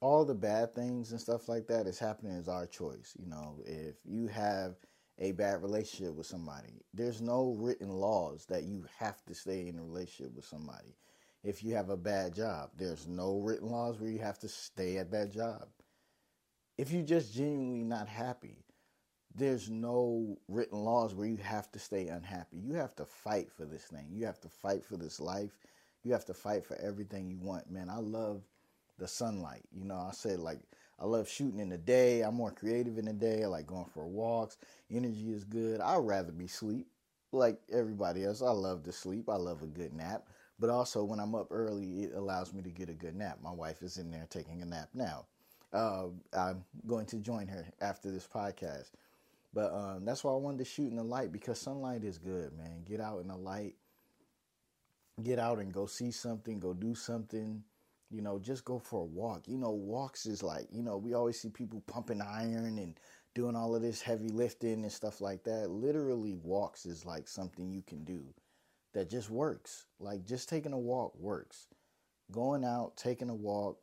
All 0.01 0.25
the 0.25 0.35
bad 0.35 0.75
things 0.75 1.13
and 1.13 1.21
stuff 1.21 1.49
like 1.49 1.67
that 1.67 1.87
is 1.87 1.99
happening 1.99 2.33
is 2.33 2.49
our 2.49 2.67
choice. 2.67 3.15
You 3.19 3.27
know, 3.29 3.61
if 3.67 3.97
you 4.05 4.29
have 4.29 4.77
a 5.19 5.33
bad 5.33 5.63
relationship 5.63 6.15
with 6.15 6.27
somebody, 6.27 6.83
there's 6.95 7.21
no 7.21 7.55
written 7.59 7.91
laws 7.91 8.47
that 8.47 8.65
you 8.65 8.87
have 8.99 9.23
to 9.27 9.35
stay 9.35 9.69
in 9.69 9.79
a 9.79 9.83
relationship 9.83 10.35
with 10.35 10.47
somebody. 10.47 10.97
If 11.45 11.63
you 11.63 11.75
have 11.75 11.91
a 11.91 11.97
bad 11.97 12.35
job, 12.35 12.71
there's 12.79 13.07
no 13.07 13.39
written 13.41 13.69
laws 13.69 13.99
where 13.99 14.11
you 14.11 14.19
have 14.21 14.39
to 14.41 14.49
stay 14.49 14.97
at 14.97 15.11
that 15.11 15.33
job. 15.33 15.69
If 16.79 16.93
you're 16.93 17.03
just 17.03 17.35
genuinely 17.35 17.85
not 17.85 18.09
happy, 18.09 18.65
there's 19.35 19.71
no 19.71 20.39
written 20.49 20.79
laws 20.83 21.15
where 21.15 21.27
you 21.27 21.37
have 21.37 21.71
to 21.73 21.79
stay 21.79 22.09
unhappy. 22.09 22.59
You 22.59 22.75
have 22.75 22.97
to 22.97 23.05
fight 23.05 23.51
for 23.53 23.65
this 23.67 23.85
thing. 23.85 24.07
You 24.11 24.25
have 24.27 24.41
to 24.41 24.49
fight 24.49 24.85
for 24.85 24.97
this 24.97 25.21
life. 25.21 25.59
You 26.03 26.13
have 26.13 26.25
to 26.27 26.35
fight 26.35 26.65
for 26.65 26.77
everything 26.77 27.29
you 27.29 27.39
want. 27.39 27.71
Man, 27.71 27.91
I 27.91 27.99
love 27.99 28.43
the 29.01 29.09
sunlight. 29.09 29.65
You 29.73 29.85
know, 29.85 30.07
I 30.09 30.13
said 30.13 30.39
like 30.39 30.61
I 31.01 31.07
love 31.07 31.29
shooting 31.29 31.59
in 31.59 31.71
the 31.71 31.79
day. 31.79 32.21
I'm 32.21 32.35
more 32.35 32.53
creative 32.53 32.99
in 32.99 33.07
the 33.07 33.13
day. 33.13 33.43
I 33.43 33.47
like 33.47 33.67
going 33.67 33.87
for 33.87 34.07
walks. 34.07 34.59
Energy 34.91 35.33
is 35.33 35.45
good. 35.45 35.81
I'd 35.81 35.97
rather 35.97 36.31
be 36.31 36.47
sleep 36.47 36.87
like 37.33 37.59
everybody 37.73 38.25
else. 38.25 38.43
I 38.43 38.51
love 38.51 38.85
to 38.85 38.93
sleep. 38.93 39.29
I 39.29 39.37
love 39.37 39.63
a 39.63 39.67
good 39.67 39.95
nap. 39.95 40.29
But 40.59 40.71
also 40.71 41.03
when 41.03 41.19
I'm 41.19 41.35
up 41.35 41.49
early, 41.51 42.03
it 42.03 42.13
allows 42.15 42.53
me 42.53 42.63
to 42.63 42.71
get 42.71 42.91
a 42.91 42.95
good 42.95 43.17
nap. 43.17 43.39
My 43.43 43.53
wife 43.53 43.83
is 43.83 43.97
in 43.97 44.11
there 44.11 44.27
taking 44.29 44.61
a 44.61 44.67
nap 44.67 44.91
now. 44.93 45.25
Uh, 45.73 46.07
I'm 46.37 46.65
going 46.87 47.07
to 47.07 47.17
join 47.17 47.47
her 47.47 47.65
after 47.81 48.11
this 48.11 48.27
podcast. 48.27 48.91
But 49.55 49.73
um, 49.73 50.05
that's 50.05 50.23
why 50.23 50.33
I 50.33 50.37
wanted 50.37 50.59
to 50.59 50.65
shoot 50.65 50.91
in 50.91 50.97
the 50.97 51.03
light 51.03 51.33
because 51.33 51.59
sunlight 51.59 52.05
is 52.05 52.19
good, 52.19 52.57
man. 52.57 52.85
Get 52.85 53.01
out 53.01 53.21
in 53.21 53.29
the 53.29 53.37
light, 53.37 53.75
get 55.23 55.39
out 55.39 55.59
and 55.59 55.73
go 55.73 55.87
see 55.87 56.11
something, 56.11 56.61
go 56.61 56.73
do 56.73 56.95
something. 56.95 57.65
You 58.11 58.23
know, 58.23 58.39
just 58.39 58.65
go 58.65 58.79
for 58.79 59.01
a 59.01 59.05
walk. 59.05 59.47
You 59.47 59.59
know, 59.59 59.71
walks 59.71 60.27
is 60.27 60.43
like, 60.43 60.67
you 60.71 60.83
know, 60.83 60.97
we 60.97 61.15
always 61.15 61.41
see 61.41 61.49
people 61.49 61.83
pumping 61.87 62.21
iron 62.21 62.79
and 62.79 62.99
doing 63.35 63.55
all 63.55 63.77
of 63.77 63.83
this 63.83 64.03
heavy 64.03 64.29
lifting 64.29 64.83
and 64.83 64.93
stuff 64.93 65.21
like 65.21 65.45
that. 65.45 65.71
Literally, 65.71 66.35
walks 66.35 66.87
is 66.87 67.07
like 67.07 67.29
something 67.29 67.71
you 67.71 67.83
can 67.83 68.05
do 68.05 68.25
that 68.93 69.09
just 69.11 69.31
works. 69.31 69.87
Like 70.01 70.27
just 70.27 70.49
taking 70.49 70.73
a 70.73 70.79
walk 70.79 71.17
works. 71.19 71.69
Going 72.33 72.65
out, 72.65 72.97
taking 72.97 73.31
a 73.31 73.35
walk, 73.35 73.79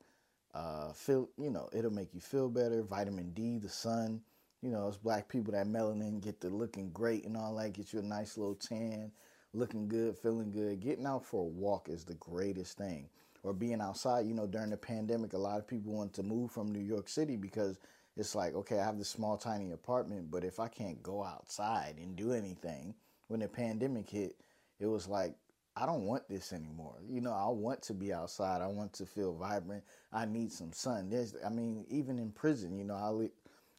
uh, 0.53 0.93
feel, 0.93 1.29
you 1.37 1.49
know, 1.49 1.69
it'll 1.73 1.91
make 1.91 2.13
you 2.13 2.21
feel 2.21 2.49
better. 2.49 2.81
Vitamin 2.81 3.31
D, 3.33 3.57
the 3.59 3.69
sun 3.69 4.21
you 4.61 4.71
know, 4.71 4.87
it's 4.87 4.97
black 4.97 5.29
people 5.29 5.53
that 5.53 5.67
melanin 5.67 6.21
get 6.21 6.41
to 6.41 6.49
looking 6.49 6.89
great 6.91 7.25
and 7.25 7.37
all 7.37 7.55
that, 7.55 7.73
get 7.73 7.93
you 7.93 7.99
a 7.99 8.03
nice 8.03 8.37
little 8.37 8.55
tan, 8.55 9.11
looking 9.53 9.87
good, 9.87 10.17
feeling 10.17 10.51
good. 10.51 10.79
Getting 10.79 11.05
out 11.05 11.25
for 11.25 11.41
a 11.41 11.45
walk 11.45 11.89
is 11.89 12.03
the 12.03 12.15
greatest 12.15 12.77
thing. 12.77 13.09
Or 13.47 13.53
being 13.53 13.79
outside, 13.79 14.27
you 14.27 14.33
know, 14.33 14.45
during 14.45 14.71
the 14.71 14.77
pandemic, 14.77 15.31
a 15.31 15.37
lot 15.37 15.57
of 15.57 15.65
people 15.65 15.93
want 15.93 16.11
to 16.15 16.21
move 16.21 16.51
from 16.51 16.69
New 16.69 16.81
York 16.81 17.07
City 17.07 17.37
because 17.37 17.79
it's 18.17 18.35
like, 18.35 18.53
okay, 18.55 18.77
I 18.77 18.83
have 18.83 18.97
this 18.97 19.07
small, 19.07 19.37
tiny 19.37 19.71
apartment, 19.71 20.29
but 20.29 20.43
if 20.43 20.59
I 20.59 20.67
can't 20.67 21.01
go 21.01 21.23
outside 21.23 21.95
and 21.97 22.17
do 22.17 22.33
anything, 22.33 22.93
when 23.29 23.39
the 23.39 23.47
pandemic 23.47 24.09
hit, 24.09 24.35
it 24.81 24.87
was 24.87 25.07
like, 25.07 25.33
I 25.77 25.85
don't 25.85 26.03
want 26.03 26.27
this 26.27 26.51
anymore. 26.51 26.97
You 27.07 27.21
know, 27.21 27.31
I 27.31 27.47
want 27.47 27.81
to 27.83 27.93
be 27.93 28.11
outside. 28.11 28.61
I 28.61 28.67
want 28.67 28.91
to 28.93 29.05
feel 29.05 29.33
vibrant. 29.33 29.85
I 30.11 30.25
need 30.25 30.51
some 30.51 30.73
sun. 30.73 31.09
There's, 31.09 31.33
I 31.45 31.47
mean, 31.47 31.85
even 31.89 32.19
in 32.19 32.33
prison, 32.33 32.77
you 32.77 32.83
know, 32.83 32.95
I 32.95 33.29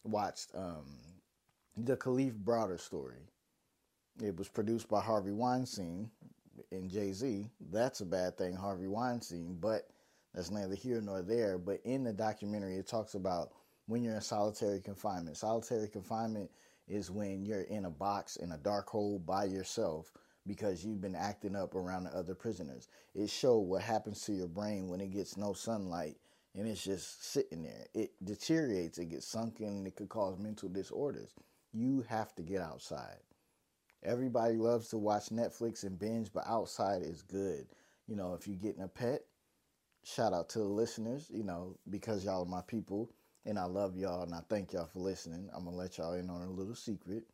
watched 0.02 0.48
um, 0.54 0.87
the 1.76 1.98
Kalief 1.98 2.32
Browder 2.42 2.80
story. 2.80 3.20
It 4.22 4.34
was 4.34 4.48
produced 4.48 4.88
by 4.88 5.02
Harvey 5.02 5.32
Weinstein 5.32 6.10
and 6.72 6.90
Jay 6.90 7.12
Z. 7.12 7.50
That's 7.70 8.00
a 8.00 8.06
bad 8.06 8.36
thing, 8.38 8.54
Harvey 8.54 8.88
Weinstein, 8.88 9.58
but 9.60 9.88
that's 10.34 10.50
neither 10.50 10.74
here 10.74 11.00
nor 11.00 11.22
there. 11.22 11.58
But 11.58 11.80
in 11.84 12.04
the 12.04 12.12
documentary, 12.12 12.76
it 12.76 12.86
talks 12.86 13.14
about 13.14 13.52
when 13.86 14.02
you're 14.02 14.14
in 14.14 14.20
solitary 14.20 14.80
confinement. 14.80 15.36
Solitary 15.36 15.88
confinement 15.88 16.50
is 16.86 17.10
when 17.10 17.44
you're 17.44 17.62
in 17.62 17.84
a 17.84 17.90
box 17.90 18.36
in 18.36 18.52
a 18.52 18.58
dark 18.58 18.88
hole 18.88 19.18
by 19.18 19.44
yourself 19.44 20.12
because 20.46 20.84
you've 20.84 21.00
been 21.00 21.14
acting 21.14 21.54
up 21.54 21.74
around 21.74 22.04
the 22.04 22.16
other 22.16 22.34
prisoners. 22.34 22.88
It 23.14 23.30
shows 23.30 23.66
what 23.66 23.82
happens 23.82 24.22
to 24.22 24.32
your 24.32 24.48
brain 24.48 24.88
when 24.88 25.00
it 25.00 25.12
gets 25.12 25.36
no 25.36 25.52
sunlight 25.52 26.16
and 26.54 26.66
it's 26.66 26.82
just 26.82 27.24
sitting 27.32 27.62
there. 27.62 27.86
It 27.94 28.12
deteriorates, 28.24 28.98
it 28.98 29.10
gets 29.10 29.26
sunken, 29.26 29.86
it 29.86 29.96
could 29.96 30.08
cause 30.08 30.38
mental 30.38 30.68
disorders. 30.68 31.34
You 31.72 32.04
have 32.08 32.34
to 32.36 32.42
get 32.42 32.62
outside. 32.62 33.18
Everybody 34.04 34.56
loves 34.56 34.88
to 34.88 34.98
watch 34.98 35.26
Netflix 35.30 35.84
and 35.84 35.98
binge, 35.98 36.32
but 36.32 36.44
outside 36.46 37.02
is 37.02 37.22
good. 37.22 37.66
You 38.06 38.16
know, 38.16 38.34
if 38.34 38.46
you're 38.46 38.56
getting 38.56 38.82
a 38.82 38.88
pet, 38.88 39.22
shout 40.04 40.32
out 40.32 40.48
to 40.50 40.60
the 40.60 40.64
listeners, 40.64 41.30
you 41.30 41.44
know, 41.44 41.76
because 41.90 42.24
y'all 42.24 42.42
are 42.42 42.46
my 42.46 42.62
people 42.62 43.10
and 43.44 43.58
I 43.58 43.64
love 43.64 43.96
y'all 43.96 44.22
and 44.22 44.34
I 44.34 44.40
thank 44.48 44.72
y'all 44.72 44.86
for 44.86 45.00
listening. 45.00 45.48
I'm 45.54 45.64
gonna 45.64 45.76
let 45.76 45.98
y'all 45.98 46.14
in 46.14 46.30
on 46.30 46.42
a 46.42 46.50
little 46.50 46.74
secret. 46.74 47.24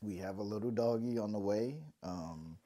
We 0.00 0.16
have 0.16 0.38
a 0.38 0.42
little 0.42 0.70
doggy 0.70 1.18
on 1.18 1.32
the 1.32 1.38
way. 1.38 1.76
Um, 2.02 2.58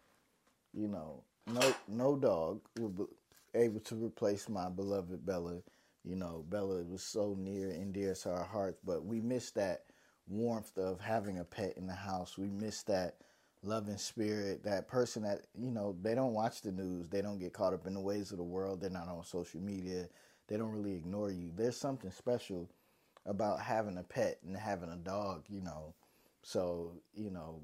you 0.75 0.89
know, 0.89 1.23
no 1.47 1.75
no 1.87 2.17
dog 2.17 2.61
will 2.79 2.91
be 2.91 3.05
able 3.55 3.81
to 3.81 3.95
replace 3.95 4.49
my 4.49 4.69
beloved 4.69 5.25
Bella. 5.25 5.59
You 6.05 6.17
know, 6.17 6.45
Bella 6.49 6.83
was 6.85 7.03
so 7.03 7.37
near 7.39 7.71
and 7.71 7.93
dear 7.93 8.15
to 8.15 8.31
our 8.31 8.45
hearts, 8.45 8.79
but 8.85 9.05
we 9.05 9.21
miss 9.21 9.51
that 9.53 9.85
warmth 10.29 10.77
of 10.79 11.01
having 11.01 11.39
a 11.39 11.45
pet 11.45 11.75
in 11.77 11.87
the 11.87 11.95
house. 11.95 12.39
We 12.39 12.49
miss 12.49 12.83
that 12.85 13.17
loving 13.63 13.97
spirit, 13.97 14.63
that 14.65 14.89
person 14.89 15.23
that, 15.23 15.43
you 15.59 15.71
know, 15.71 15.97
they 16.03 16.15
don't 16.15 16.35
watch 16.35 16.63
the 16.63 16.73
news, 16.73 17.09
they 17.09 17.23
don't 17.23 17.39
get 17.39 17.53
caught 17.53 17.75
up 17.75 17.87
in 17.87 17.95
the 17.95 18.01
ways 18.01 18.31
of 18.31 18.39
the 18.39 18.45
world, 18.45 18.81
they're 18.81 18.91
not 18.91 19.09
on 19.09 19.25
social 19.25 19.61
media, 19.61 20.09
they 20.47 20.57
don't 20.57 20.73
really 20.73 20.95
ignore 20.95 21.31
you. 21.31 21.51
There's 21.57 21.77
something 21.77 22.11
special 22.11 22.69
about 23.27 23.61
having 23.61 23.99
a 23.99 24.03
pet 24.03 24.39
and 24.47 24.57
having 24.57 24.91
a 24.91 24.97
dog, 24.97 25.45
you 25.49 25.61
know. 25.61 25.95
So, 26.43 26.93
you 27.15 27.31
know, 27.31 27.61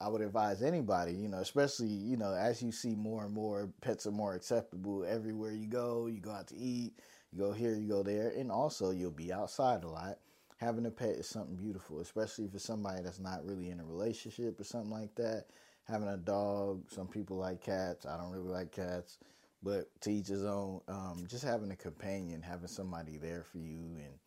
I 0.00 0.08
would 0.08 0.22
advise 0.22 0.62
anybody, 0.62 1.12
you 1.12 1.28
know, 1.28 1.38
especially, 1.38 1.88
you 1.88 2.16
know, 2.16 2.32
as 2.32 2.62
you 2.62 2.72
see 2.72 2.94
more 2.94 3.24
and 3.24 3.34
more 3.34 3.68
pets 3.80 4.06
are 4.06 4.12
more 4.12 4.34
acceptable 4.34 5.04
everywhere 5.04 5.52
you 5.52 5.66
go, 5.66 6.06
you 6.06 6.20
go 6.20 6.30
out 6.30 6.48
to 6.48 6.56
eat, 6.56 6.94
you 7.32 7.38
go 7.38 7.52
here, 7.52 7.74
you 7.74 7.88
go 7.88 8.02
there, 8.02 8.30
and 8.30 8.50
also 8.50 8.90
you'll 8.90 9.10
be 9.10 9.32
outside 9.32 9.84
a 9.84 9.88
lot 9.88 10.18
having 10.58 10.86
a 10.86 10.90
pet 10.90 11.10
is 11.10 11.26
something 11.26 11.56
beautiful, 11.56 12.00
especially 12.00 12.48
for 12.48 12.58
somebody 12.58 13.02
that's 13.02 13.20
not 13.20 13.44
really 13.44 13.70
in 13.70 13.80
a 13.80 13.84
relationship 13.84 14.60
or 14.60 14.64
something 14.64 14.90
like 14.90 15.14
that. 15.14 15.46
Having 15.84 16.08
a 16.08 16.16
dog, 16.18 16.90
some 16.90 17.06
people 17.06 17.38
like 17.38 17.62
cats. 17.62 18.04
I 18.04 18.18
don't 18.18 18.30
really 18.30 18.50
like 18.50 18.72
cats, 18.72 19.18
but 19.62 19.88
to 20.02 20.10
each 20.10 20.28
his 20.28 20.44
own. 20.44 20.82
Um, 20.86 21.24
just 21.28 21.44
having 21.44 21.70
a 21.70 21.76
companion, 21.76 22.42
having 22.42 22.68
somebody 22.68 23.16
there 23.16 23.44
for 23.50 23.58
you, 23.58 23.96
and 23.96 24.18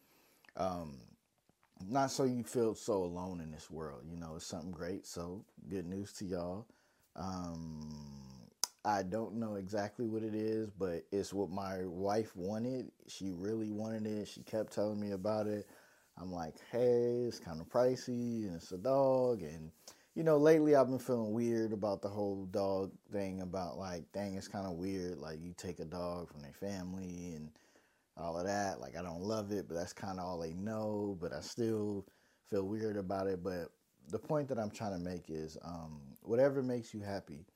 um, 0.58 0.98
not 1.88 2.10
so 2.10 2.24
you 2.24 2.44
feel 2.44 2.74
so 2.74 3.04
alone 3.04 3.42
in 3.42 3.52
this 3.52 3.70
world. 3.70 4.02
You 4.10 4.18
know, 4.18 4.34
it's 4.38 4.46
something 4.46 4.72
great. 4.72 5.06
So 5.06 5.46
good 5.70 5.86
news 5.86 6.14
to 6.14 6.26
y'all. 6.26 6.66
Um, 7.16 7.82
I 8.84 9.04
don't 9.04 9.36
know 9.36 9.56
exactly 9.56 10.08
what 10.08 10.24
it 10.24 10.34
is, 10.34 10.72
but 10.72 11.06
it's 11.12 11.34
what 11.34 11.52
my 11.52 11.86
wife 11.86 12.36
wanted. 12.36 12.92
She 13.08 13.32
really 13.32 13.70
wanted 13.72 14.08
it. 14.08 14.28
She 14.28 14.42
kept 14.42 14.74
telling 14.74 15.00
me 15.00 15.12
about 15.12 15.46
it. 15.46 15.68
I'm 16.22 16.32
like, 16.32 16.54
hey, 16.72 17.25
it's 17.28 17.40
kind 17.40 17.60
of 17.60 17.68
pricey 17.68 18.46
and 18.46 18.56
it's 18.56 18.72
a 18.72 18.78
dog. 18.78 19.42
And, 19.42 19.72
you 20.13 20.24
know, 20.24 20.38
lately 20.38 20.75
I've 20.75 20.88
been 20.88 21.00
feeling 21.00 21.34
weird 21.34 21.74
about 21.74 22.04
the 22.04 22.10
whole 22.10 22.46
dog 22.51 22.92
thing 23.12 23.42
about 23.42 23.78
like, 23.80 24.04
dang, 24.13 24.36
it's 24.36 24.48
kind 24.48 24.68
of 24.68 24.74
weird. 24.74 25.18
Like, 25.18 25.40
you 25.42 25.54
take 25.58 25.80
a 25.80 25.86
dog 25.86 26.30
from 26.32 26.42
their 26.42 26.54
family 26.54 27.34
and 27.36 27.50
all 28.18 28.38
of 28.38 28.46
that. 28.46 28.80
Like, 28.80 28.96
I 28.96 29.01
don't 29.01 29.24
love 29.24 29.51
it, 29.51 29.68
but 29.68 29.74
that's 29.74 29.94
kind 29.94 30.20
of 30.20 30.25
all 30.25 30.38
they 30.38 30.54
know. 30.54 31.18
But 31.20 31.34
I 31.34 31.42
still 31.42 32.06
feel 32.51 32.68
weird 32.68 32.98
about 32.98 33.25
it. 33.25 33.44
But 33.44 33.72
the 34.10 34.20
point 34.20 34.48
that 34.50 34.60
I'm 34.60 34.72
trying 34.72 34.94
to 34.94 35.04
make 35.04 35.30
is 35.30 35.58
um, 35.63 36.01
whatever 36.22 36.62
makes 36.62 36.94
you 36.94 37.00
happy 37.01 37.48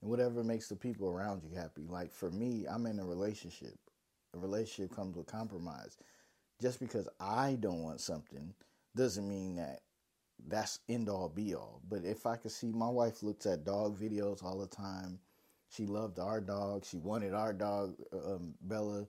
and 0.00 0.10
whatever 0.10 0.44
makes 0.44 0.68
the 0.68 0.76
people 0.76 1.08
around 1.08 1.42
you 1.42 1.56
happy. 1.56 1.86
Like, 1.88 2.12
for 2.12 2.30
me, 2.30 2.66
I'm 2.70 2.86
in 2.86 3.00
a 3.00 3.04
relationship. 3.04 3.74
A 4.34 4.38
relationship 4.38 4.94
comes 4.94 5.16
with 5.16 5.26
compromise 5.26 5.98
just 6.62 6.80
because 6.80 7.08
I 7.20 7.56
don't 7.60 7.82
want 7.82 8.00
something 8.00 8.54
doesn't 8.96 9.28
mean 9.28 9.56
that 9.56 9.80
that's 10.48 10.78
end 10.88 11.08
all 11.08 11.28
be 11.28 11.54
all. 11.54 11.80
But 11.88 12.04
if 12.04 12.26
I 12.26 12.36
could 12.36 12.52
see 12.52 12.72
my 12.72 12.88
wife 12.88 13.22
looks 13.22 13.46
at 13.46 13.64
dog 13.64 13.98
videos 13.98 14.44
all 14.44 14.58
the 14.58 14.66
time, 14.66 15.18
she 15.68 15.86
loved 15.86 16.18
our 16.18 16.40
dog. 16.40 16.84
She 16.84 16.98
wanted 16.98 17.34
our 17.34 17.52
dog, 17.52 17.94
um, 18.12 18.54
Bella, 18.62 19.06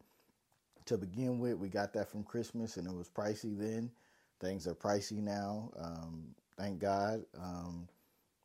to 0.85 0.97
begin 0.97 1.39
with. 1.39 1.57
We 1.57 1.69
got 1.69 1.93
that 1.93 2.09
from 2.09 2.23
Christmas, 2.23 2.77
and 2.77 2.87
it 2.87 2.93
was 2.93 3.09
pricey 3.09 3.57
then. 3.57 3.91
Things 4.39 4.67
are 4.67 4.75
pricey 4.75 5.21
now. 5.21 5.71
Um, 5.77 6.35
thank 6.57 6.79
God. 6.79 7.23
Um, 7.39 7.87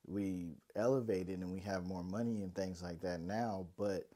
we 0.07 0.57
elevated 0.77 1.41
and 1.41 1.53
we 1.53 1.61
have 1.61 1.87
more 1.87 2.03
money 2.03 2.43
and 2.43 2.55
things 2.55 2.83
like 2.83 3.01
that 3.03 3.21
now, 3.21 3.67
but 3.77 4.09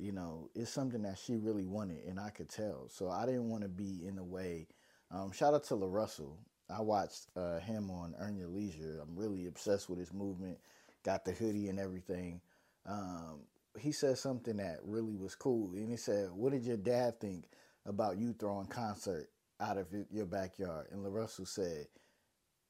you 0.00 0.12
know, 0.12 0.48
it's 0.54 0.70
something 0.70 1.02
that 1.02 1.18
she 1.18 1.36
really 1.36 1.66
wanted, 1.66 2.04
and 2.04 2.18
I 2.18 2.30
could 2.30 2.48
tell. 2.48 2.88
So 2.88 3.10
I 3.10 3.26
didn't 3.26 3.50
want 3.50 3.62
to 3.62 3.68
be 3.68 4.06
in 4.06 4.16
the 4.16 4.24
way. 4.24 4.66
Um, 5.10 5.32
shout 5.32 5.54
out 5.54 5.64
to 5.64 5.74
LaRussell. 5.74 6.36
I 6.70 6.80
watched 6.80 7.26
uh, 7.36 7.58
him 7.58 7.90
on 7.90 8.14
Earn 8.18 8.36
Your 8.36 8.48
Leisure. 8.48 9.00
I'm 9.02 9.16
really 9.16 9.46
obsessed 9.46 9.90
with 9.90 9.98
his 9.98 10.12
movement. 10.12 10.58
Got 11.04 11.24
the 11.24 11.32
hoodie 11.32 11.68
and 11.68 11.78
everything. 11.78 12.40
Um, 12.86 13.40
he 13.78 13.92
said 13.92 14.18
something 14.18 14.56
that 14.56 14.78
really 14.84 15.16
was 15.16 15.34
cool, 15.34 15.72
and 15.74 15.90
he 15.90 15.96
said, 15.96 16.30
"What 16.30 16.52
did 16.52 16.64
your 16.64 16.76
dad 16.76 17.20
think 17.20 17.44
about 17.86 18.18
you 18.18 18.32
throwing 18.32 18.66
concert 18.66 19.28
out 19.60 19.78
of 19.78 19.88
your 20.10 20.26
backyard?" 20.26 20.86
And 20.90 21.04
LaRussell 21.04 21.48
said, 21.48 21.86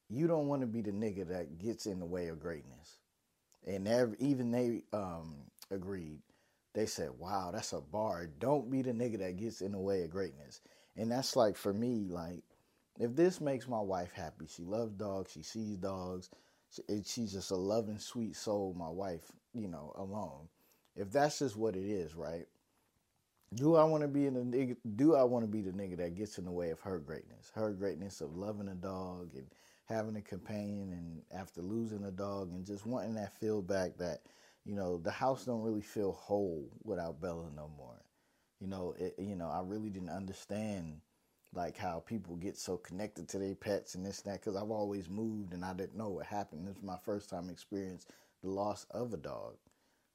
"You 0.08 0.26
don't 0.26 0.48
want 0.48 0.62
to 0.62 0.66
be 0.66 0.82
the 0.82 0.92
nigga 0.92 1.28
that 1.28 1.58
gets 1.58 1.86
in 1.86 2.00
the 2.00 2.06
way 2.06 2.28
of 2.28 2.40
greatness." 2.40 2.98
And 3.66 3.86
even 4.18 4.50
they 4.50 4.82
um, 4.92 5.44
agreed 5.70 6.22
they 6.72 6.86
said, 6.86 7.10
wow, 7.18 7.50
that's 7.52 7.72
a 7.72 7.80
bar. 7.80 8.28
Don't 8.38 8.70
be 8.70 8.82
the 8.82 8.92
nigga 8.92 9.18
that 9.18 9.36
gets 9.36 9.60
in 9.60 9.72
the 9.72 9.78
way 9.78 10.02
of 10.02 10.10
greatness. 10.10 10.60
And 10.96 11.10
that's 11.10 11.36
like 11.36 11.56
for 11.56 11.72
me, 11.72 12.06
like, 12.08 12.42
if 12.98 13.16
this 13.16 13.40
makes 13.40 13.66
my 13.66 13.80
wife 13.80 14.12
happy, 14.12 14.46
she 14.46 14.62
loves 14.62 14.92
dogs, 14.92 15.32
she 15.32 15.42
sees 15.42 15.76
dogs, 15.76 16.30
she's 17.04 17.32
just 17.32 17.50
a 17.50 17.56
loving, 17.56 17.98
sweet 17.98 18.36
soul, 18.36 18.74
my 18.78 18.88
wife, 18.88 19.32
you 19.54 19.68
know, 19.68 19.92
alone. 19.96 20.48
If 20.94 21.10
that's 21.10 21.38
just 21.38 21.56
what 21.56 21.76
it 21.76 21.86
is, 21.86 22.14
right? 22.14 22.46
Do 23.54 23.74
I 23.74 23.84
want 23.84 24.02
to 24.02 24.08
be 24.08 24.26
in 24.26 24.34
the 24.34 24.40
nigga? 24.40 24.76
Do 24.94 25.16
I 25.16 25.24
want 25.24 25.44
to 25.44 25.50
be 25.50 25.60
the 25.60 25.72
nigga 25.72 25.96
that 25.96 26.14
gets 26.14 26.38
in 26.38 26.44
the 26.44 26.52
way 26.52 26.70
of 26.70 26.78
her 26.80 27.00
greatness? 27.00 27.50
Her 27.54 27.72
greatness 27.72 28.20
of 28.20 28.36
loving 28.36 28.68
a 28.68 28.74
dog 28.74 29.30
and 29.34 29.46
having 29.86 30.14
a 30.14 30.20
companion, 30.20 30.92
and 30.92 31.22
after 31.36 31.62
losing 31.62 32.04
a 32.04 32.12
dog 32.12 32.52
and 32.52 32.64
just 32.64 32.86
wanting 32.86 33.14
that 33.14 33.36
feel 33.40 33.60
back 33.60 33.96
that 33.98 34.20
you 34.70 34.76
know, 34.76 34.98
the 34.98 35.10
house 35.10 35.46
don't 35.46 35.62
really 35.62 35.80
feel 35.80 36.12
whole 36.12 36.70
without 36.84 37.20
Bella 37.20 37.50
no 37.56 37.68
more. 37.76 38.00
You 38.60 38.68
know, 38.68 38.94
it, 39.00 39.16
you 39.18 39.34
know, 39.34 39.48
I 39.50 39.62
really 39.64 39.90
didn't 39.90 40.10
understand 40.10 41.00
like 41.52 41.76
how 41.76 42.04
people 42.06 42.36
get 42.36 42.56
so 42.56 42.76
connected 42.76 43.28
to 43.30 43.38
their 43.40 43.56
pets 43.56 43.96
and 43.96 44.06
this 44.06 44.20
and 44.20 44.32
that 44.32 44.40
because 44.40 44.54
I've 44.54 44.70
always 44.70 45.10
moved 45.10 45.54
and 45.54 45.64
I 45.64 45.72
didn't 45.72 45.96
know 45.96 46.10
what 46.10 46.26
happened. 46.26 46.68
This 46.68 46.76
was 46.76 46.84
my 46.84 46.98
first 47.04 47.28
time 47.28 47.50
experience 47.50 48.06
the 48.44 48.50
loss 48.50 48.86
of 48.92 49.12
a 49.12 49.16
dog, 49.16 49.56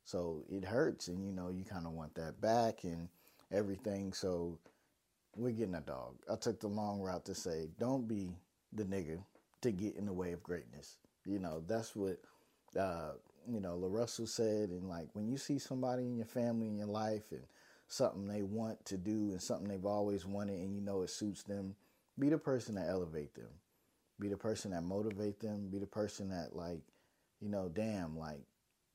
so 0.05 0.45
it 0.50 0.63
hurts, 0.63 1.09
and 1.09 1.25
you 1.25 1.33
know, 1.33 1.50
you 1.50 1.65
kind 1.65 1.85
of 1.85 1.91
want 1.91 2.15
that 2.15 2.39
back 2.39 2.85
and 2.85 3.09
everything. 3.51 4.13
So 4.13 4.57
we're 5.35 5.51
getting 5.51 5.75
a 5.75 5.81
dog. 5.81 6.15
I 6.31 6.38
took 6.38 6.62
the 6.62 6.67
long 6.67 7.01
route 7.01 7.25
to 7.25 7.35
say, 7.35 7.67
don't 7.77 8.07
be 8.07 8.29
the 8.71 8.85
nigga 8.85 9.19
to 9.63 9.71
get 9.71 9.97
in 9.97 10.05
the 10.05 10.13
way 10.13 10.31
of 10.31 10.41
greatness. 10.41 10.95
You 11.25 11.39
know, 11.39 11.62
that's 11.67 11.93
what 11.93 12.19
uh, 12.79 13.12
you 13.49 13.59
know, 13.59 13.77
LaRussell 13.77 14.27
said, 14.27 14.69
and 14.69 14.89
like 14.89 15.07
when 15.13 15.27
you 15.27 15.37
see 15.37 15.59
somebody 15.59 16.03
in 16.03 16.17
your 16.17 16.25
family 16.25 16.67
in 16.67 16.77
your 16.77 16.87
life 16.87 17.31
and 17.31 17.43
something 17.87 18.27
they 18.27 18.41
want 18.41 18.83
to 18.85 18.97
do 18.97 19.31
and 19.31 19.41
something 19.41 19.67
they've 19.67 19.85
always 19.85 20.25
wanted 20.25 20.59
and 20.59 20.75
you 20.75 20.81
know 20.81 21.01
it 21.01 21.09
suits 21.09 21.43
them, 21.43 21.75
be 22.17 22.29
the 22.29 22.37
person 22.37 22.75
that 22.75 22.89
elevate 22.89 23.35
them. 23.35 23.49
Be 24.19 24.29
the 24.29 24.37
person 24.37 24.71
that 24.71 24.83
motivate 24.83 25.39
them. 25.39 25.69
Be 25.69 25.79
the 25.79 25.85
person 25.85 26.29
that 26.29 26.55
like, 26.55 26.81
you 27.41 27.49
know, 27.49 27.69
damn, 27.73 28.17
like 28.17 28.41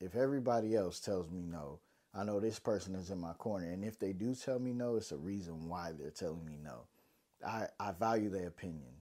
if 0.00 0.16
everybody 0.16 0.74
else 0.74 0.98
tells 0.98 1.30
me 1.30 1.42
no, 1.42 1.78
I 2.14 2.24
know 2.24 2.40
this 2.40 2.58
person 2.58 2.94
is 2.94 3.10
in 3.10 3.20
my 3.20 3.34
corner. 3.34 3.70
And 3.70 3.84
if 3.84 3.98
they 3.98 4.12
do 4.12 4.34
tell 4.34 4.58
me 4.58 4.72
no, 4.72 4.96
it's 4.96 5.12
a 5.12 5.16
reason 5.16 5.68
why 5.68 5.92
they're 5.96 6.10
telling 6.10 6.44
me 6.44 6.58
no. 6.62 6.86
I, 7.46 7.66
I 7.78 7.92
value 7.92 8.30
their 8.30 8.48
opinion. 8.48 8.92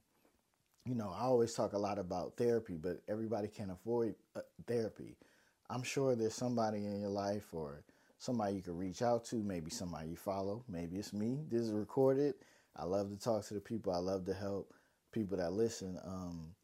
You 0.85 0.95
know, 0.95 1.13
I 1.15 1.23
always 1.23 1.53
talk 1.53 1.73
a 1.73 1.77
lot 1.77 1.99
about 1.99 2.37
therapy, 2.37 2.77
but 2.81 3.01
everybody 3.07 3.47
can't 3.47 3.71
afford 3.71 4.15
uh, 4.35 4.41
therapy. 4.67 5.17
I'm 5.69 5.83
sure 5.83 6.15
there's 6.15 6.33
somebody 6.33 6.85
in 6.85 6.99
your 6.99 7.09
life 7.09 7.53
or 7.53 7.83
somebody 8.17 8.55
you 8.55 8.61
can 8.61 8.77
reach 8.77 9.01
out 9.01 9.25
to, 9.25 9.35
maybe 9.37 9.69
somebody 9.69 10.09
you 10.09 10.15
follow, 10.15 10.63
maybe 10.67 10.97
it's 10.97 11.13
me. 11.13 11.39
This 11.49 11.61
is 11.61 11.71
recorded. 11.71 12.35
I 12.75 12.85
love 12.85 13.09
to 13.09 13.17
talk 13.17 13.45
to 13.45 13.53
the 13.53 13.59
people. 13.59 13.93
I 13.93 13.97
love 13.97 14.25
to 14.25 14.33
help 14.33 14.73
people 15.11 15.37
that 15.37 15.53
listen. 15.53 15.99
Um, 16.05 16.55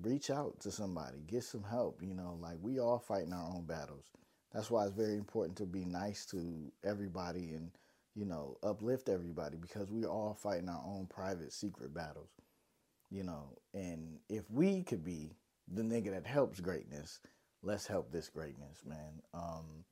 reach 0.00 0.30
out 0.30 0.60
to 0.60 0.70
somebody, 0.70 1.18
get 1.26 1.44
some 1.44 1.62
help. 1.62 2.02
You 2.02 2.14
know, 2.14 2.38
like 2.40 2.58
we 2.60 2.78
all 2.78 2.98
fighting 2.98 3.32
our 3.32 3.48
own 3.54 3.64
battles. 3.64 4.06
That's 4.52 4.70
why 4.70 4.84
it's 4.84 4.94
very 4.94 5.14
important 5.14 5.56
to 5.58 5.66
be 5.66 5.84
nice 5.84 6.26
to 6.26 6.70
everybody 6.84 7.54
and 7.54 7.70
you 8.16 8.24
know, 8.24 8.56
uplift 8.62 9.10
everybody 9.10 9.58
because 9.58 9.90
we're 9.90 10.08
all 10.08 10.34
fighting 10.34 10.70
our 10.70 10.82
own 10.86 11.06
private 11.06 11.52
secret 11.52 11.92
battles, 11.92 12.30
you 13.10 13.22
know. 13.22 13.58
And 13.74 14.18
if 14.30 14.50
we 14.50 14.82
could 14.82 15.04
be 15.04 15.36
the 15.68 15.82
nigga 15.82 16.12
that 16.12 16.26
helps 16.26 16.58
greatness, 16.58 17.20
let's 17.62 17.86
help 17.86 18.10
this 18.10 18.28
greatness, 18.28 18.82
man. 18.86 19.22
Um, 19.34 19.84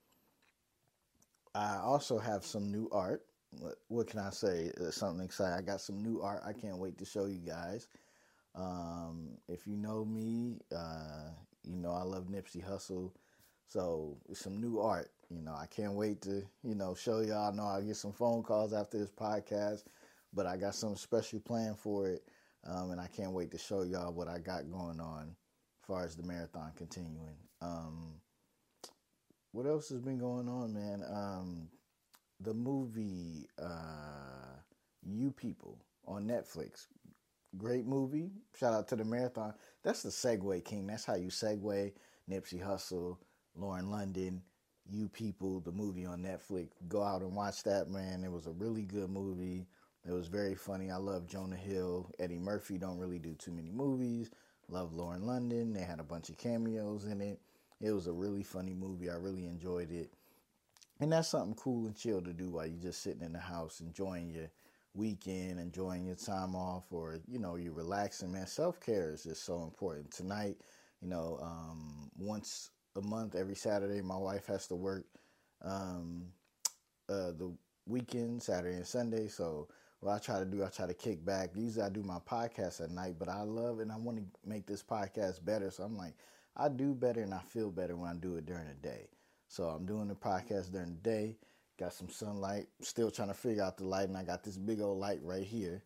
I 1.55 1.77
also 1.83 2.19
have 2.19 2.45
some 2.45 2.71
new 2.71 2.89
art. 2.93 3.23
What, 3.89 4.09
can 4.09 4.19
I 4.19 4.31
say? 4.31 4.73
Uh, 4.81 4.91
something 4.91 5.25
exciting. 5.25 5.57
I 5.57 5.63
got 5.63 5.81
some 5.81 6.03
new 6.03 6.21
art. 6.21 6.43
I 6.45 6.53
can't 6.53 6.79
wait 6.79 6.99
to 6.99 7.05
show 7.05 7.27
you 7.27 7.39
guys. 7.39 7.87
Um, 8.57 9.39
if 9.49 9.67
you 9.67 9.77
know 9.77 10.05
me, 10.05 10.59
uh, 10.75 11.31
you 11.63 11.77
know 11.77 11.93
I 11.93 12.03
love 12.03 12.27
Nipsey 12.27 12.65
Hussle. 12.65 13.13
So 13.69 14.17
some 14.33 14.61
new 14.61 14.81
art. 14.81 15.11
You 15.31 15.43
know, 15.43 15.55
I 15.55 15.67
can't 15.67 15.95
wait 15.95 16.23
to, 16.23 16.43
you 16.63 16.75
know, 16.75 16.95
show 16.95 17.21
y'all. 17.21 17.53
I 17.53 17.57
know 17.57 17.65
I'll 17.65 17.83
get 17.83 17.97
some 17.97 18.13
phone 18.13 18.43
calls 18.43 18.73
after 18.73 18.99
this 18.99 19.11
podcast, 19.11 19.85
but 20.33 20.47
I 20.47 20.57
got 20.57 20.75
some 20.75 20.97
special 20.97 21.41
plan 21.41 21.75
for 21.75 22.09
it. 22.09 22.23
Um, 22.65 22.91
and 22.91 23.01
I 23.01 23.07
can't 23.09 23.33
wait 23.33 23.51
to 23.53 23.59
show 23.59 23.83
y'all 23.83 24.13
what 24.13 24.29
I 24.29 24.39
got 24.39 24.71
going 24.71 25.01
on 25.01 25.35
far 25.87 26.05
as 26.05 26.17
the 26.17 26.23
marathon 26.23 26.73
continuing. 26.77 27.37
Um, 27.61 28.15
what 29.53 29.67
else 29.67 29.89
has 29.91 30.01
been 30.01 30.19
going 30.19 30.49
on, 30.49 30.75
man? 30.75 31.03
Um, 31.09 31.69
the 32.41 32.55
movie 32.55 33.49
uh, 33.63 34.59
You 35.03 35.31
People 35.31 35.79
on 36.07 36.25
Netflix. 36.27 36.87
Great 37.57 37.87
movie. 37.87 38.33
Shout 38.59 38.75
out 38.75 38.89
to 38.89 38.97
the 38.97 39.05
marathon. 39.05 39.55
That's 39.85 40.03
the 40.03 40.11
segue 40.11 40.65
king. 40.65 40.87
That's 40.87 41.05
how 41.05 41.15
you 41.15 41.29
segue. 41.29 41.93
Nipsey 42.29 42.61
Hussle, 42.61 43.19
Lauren 43.55 43.91
London, 43.91 44.43
you 44.91 45.09
People, 45.09 45.61
the 45.61 45.73
movie 45.73 46.05
on 46.07 46.23
Netflix. 46.23 46.71
Go 46.89 47.03
out 47.03 47.23
and 47.23 47.35
watch 47.35 47.63
that, 47.65 47.89
man. 47.89 48.25
It 48.25 48.33
was 48.33 48.47
a 48.47 48.53
really 48.53 48.83
good 48.83 49.11
movie. 49.11 49.67
It 50.07 50.13
was 50.13 50.29
very 50.29 50.55
funny. 50.55 50.91
I 50.91 50.97
love 50.97 51.27
Jonah 51.27 51.57
Hill. 51.57 52.11
Eddie 52.19 52.39
Murphy 52.39 52.77
don't 52.77 52.99
really 52.99 53.19
do 53.19 53.35
too 53.35 53.53
many 53.53 53.71
movies. 53.71 54.31
Love 54.69 54.93
Lauren 54.93 55.27
London. 55.27 55.73
They 55.73 55.83
had 55.83 56.01
a 56.01 56.05
bunch 56.05 56.29
of 56.31 56.39
cameos 56.39 57.05
in 57.07 57.21
it. 57.21 57.41
It 57.81 57.93
was 57.93 58.07
a 58.07 58.13
really 58.13 58.43
funny 58.43 58.75
movie. 58.75 59.11
I 59.11 59.15
really 59.15 59.47
enjoyed 59.47 59.91
it. 59.91 60.11
And 61.01 61.13
that's 61.13 61.29
something 61.29 61.55
cool 61.55 61.87
and 61.87 61.97
chill 61.97 62.23
to 62.23 62.33
do 62.33 62.51
while 62.51 62.67
you're 62.67 62.81
just 62.81 63.03
sitting 63.03 63.23
in 63.23 63.33
the 63.33 63.39
house 63.41 63.81
enjoying 63.81 64.31
your 64.31 64.51
weekend, 64.95 65.59
enjoying 65.59 66.07
your 66.07 66.15
time 66.15 66.55
off, 66.55 66.85
or, 66.93 67.19
you 67.27 67.39
know, 67.39 67.57
you're 67.57 67.73
relaxing, 67.73 68.33
man. 68.33 68.47
Self 68.47 68.81
care 68.81 69.13
is 69.13 69.25
just 69.25 69.45
so 69.45 69.63
important. 69.65 70.11
Tonight, 70.13 70.57
you 71.03 71.09
know, 71.09 71.39
um, 71.43 72.11
once 72.17 72.71
a 72.97 73.01
month 73.03 73.35
every 73.35 73.57
Saturday. 73.57 74.01
My 74.01 74.17
wife 74.17 74.47
has 74.47 74.67
to 74.69 74.77
work 74.77 75.05
um, 75.63 76.27
uh, 77.09 77.33
the 77.33 77.53
weekend, 77.87 78.43
Saturday 78.43 78.77
and 78.77 78.87
Sunday. 78.87 79.29
So 79.29 79.69
what 80.05 80.15
I 80.17 80.19
try 80.19 80.39
to 80.39 80.45
do, 80.45 80.63
I 80.63 80.69
try 80.69 80.87
to 80.87 80.93
kick 80.93 81.25
back. 81.25 81.51
Usually 81.55 81.83
I 81.83 81.89
do 81.89 82.03
my 82.03 82.19
podcast 82.19 82.83
at 82.83 82.91
night, 82.91 83.15
but 83.19 83.31
I 83.31 83.41
love 83.41 83.81
and 83.81 83.91
I 83.91 83.97
want 83.97 84.19
to 84.19 84.25
make 84.47 84.67
this 84.67 84.83
podcast 84.83 85.43
better. 85.43 85.71
So 85.71 85.83
I'm 85.83 85.97
like, 85.97 86.13
I 86.57 86.69
do 86.69 86.93
better 86.93 87.23
and 87.23 87.33
I 87.33 87.41
feel 87.41 87.71
better 87.71 87.97
when 87.97 88.11
I 88.11 88.15
do 88.15 88.37
it 88.37 88.45
during 88.45 88.69
the 88.69 88.75
day. 88.75 89.09
So 89.49 89.65
I'm 89.65 89.87
doing 89.87 90.09
the 90.09 90.15
podcast 90.15 90.73
during 90.73 90.91
the 90.91 91.11
day. 91.11 91.37
Got 91.79 91.95
some 91.95 92.11
sunlight. 92.11 92.67
Still 92.83 93.11
trying 93.11 93.29
to 93.29 93.35
figure 93.35 93.63
out 93.63 93.79
the 93.79 93.87
light, 93.87 94.09
and 94.09 94.17
I 94.17 94.25
got 94.25 94.45
this 94.45 94.59
big 94.59 94.81
old 94.81 94.99
light 94.99 95.21
right 95.23 95.43
here. 95.43 95.83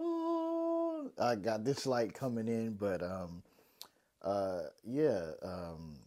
Oh, 0.00 1.10
I 1.20 1.36
got 1.36 1.62
this 1.62 1.86
light 1.86 2.14
coming 2.14 2.48
in, 2.48 2.72
but 2.72 3.02
um, 3.02 3.42
uh, 4.22 4.62
yeah, 4.84 5.32
um, 5.42 5.98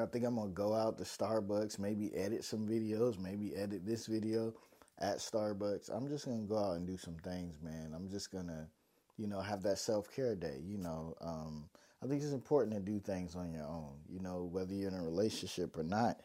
I 0.00 0.06
think 0.06 0.24
I'm 0.24 0.36
gonna 0.36 0.50
go 0.50 0.72
out 0.72 0.96
to 0.98 1.04
Starbucks, 1.04 1.78
maybe 1.78 2.14
edit 2.14 2.44
some 2.44 2.66
videos, 2.66 3.18
maybe 3.18 3.54
edit 3.54 3.84
this 3.84 4.06
video 4.06 4.54
at 4.98 5.18
Starbucks. 5.18 5.90
I'm 5.94 6.08
just 6.08 6.24
gonna 6.26 6.42
go 6.42 6.58
out 6.58 6.76
and 6.76 6.86
do 6.86 6.96
some 6.96 7.16
things, 7.16 7.60
man. 7.62 7.92
I'm 7.94 8.08
just 8.08 8.32
gonna, 8.32 8.68
you 9.16 9.26
know, 9.26 9.40
have 9.40 9.62
that 9.62 9.78
self 9.78 10.14
care 10.14 10.34
day. 10.34 10.60
You 10.64 10.78
know, 10.78 11.14
um, 11.20 11.68
I 12.02 12.06
think 12.06 12.22
it's 12.22 12.32
important 12.32 12.74
to 12.74 12.80
do 12.80 12.98
things 13.00 13.34
on 13.34 13.52
your 13.52 13.66
own. 13.66 13.94
You 14.08 14.20
know, 14.20 14.48
whether 14.50 14.74
you're 14.74 14.88
in 14.88 14.94
a 14.94 15.02
relationship 15.02 15.76
or 15.76 15.82
not, 15.84 16.20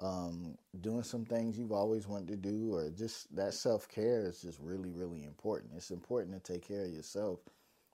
um, 0.00 0.56
doing 0.80 1.02
some 1.02 1.24
things 1.24 1.58
you've 1.58 1.72
always 1.72 2.06
wanted 2.06 2.28
to 2.28 2.36
do, 2.36 2.74
or 2.74 2.90
just 2.90 3.34
that 3.36 3.54
self 3.54 3.88
care 3.88 4.26
is 4.26 4.42
just 4.42 4.58
really, 4.60 4.90
really 4.90 5.24
important. 5.24 5.72
It's 5.76 5.90
important 5.90 6.34
to 6.42 6.52
take 6.52 6.66
care 6.66 6.84
of 6.84 6.90
yourself 6.90 7.40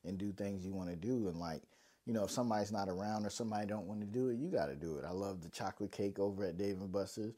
and 0.04 0.18
do 0.18 0.32
things 0.32 0.64
you 0.64 0.72
want 0.72 0.90
to 0.90 0.96
do, 0.96 1.28
and 1.28 1.36
like 1.38 1.62
you 2.06 2.12
know, 2.12 2.24
if 2.24 2.30
somebody's 2.30 2.72
not 2.72 2.88
around 2.88 3.24
or 3.24 3.30
somebody 3.30 3.66
don't 3.66 3.86
want 3.86 4.00
to 4.00 4.06
do 4.06 4.28
it, 4.28 4.36
you 4.36 4.48
got 4.48 4.66
to 4.66 4.74
do 4.74 4.96
it. 4.96 5.04
I 5.04 5.12
love 5.12 5.40
the 5.40 5.48
chocolate 5.48 5.92
cake 5.92 6.18
over 6.18 6.44
at 6.44 6.56
Dave 6.56 6.80
and 6.80 6.90
Buster's. 6.90 7.34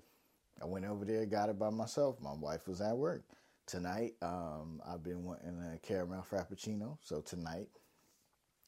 I 0.63 0.67
went 0.67 0.85
over 0.85 1.05
there, 1.05 1.27
got 1.27 1.49
it 1.49 1.59
by 1.59 1.71
myself. 1.71 2.21
My 2.21 2.33
wife 2.33 2.67
was 2.69 2.81
at 2.81 2.97
work. 2.97 3.25
Tonight, 3.67 4.15
um, 4.23 4.81
I've 4.87 5.03
been 5.03 5.25
wanting 5.25 5.61
a 5.73 5.79
caramel 5.79 6.25
frappuccino. 6.29 6.99
So 7.01 7.21
tonight, 7.21 7.69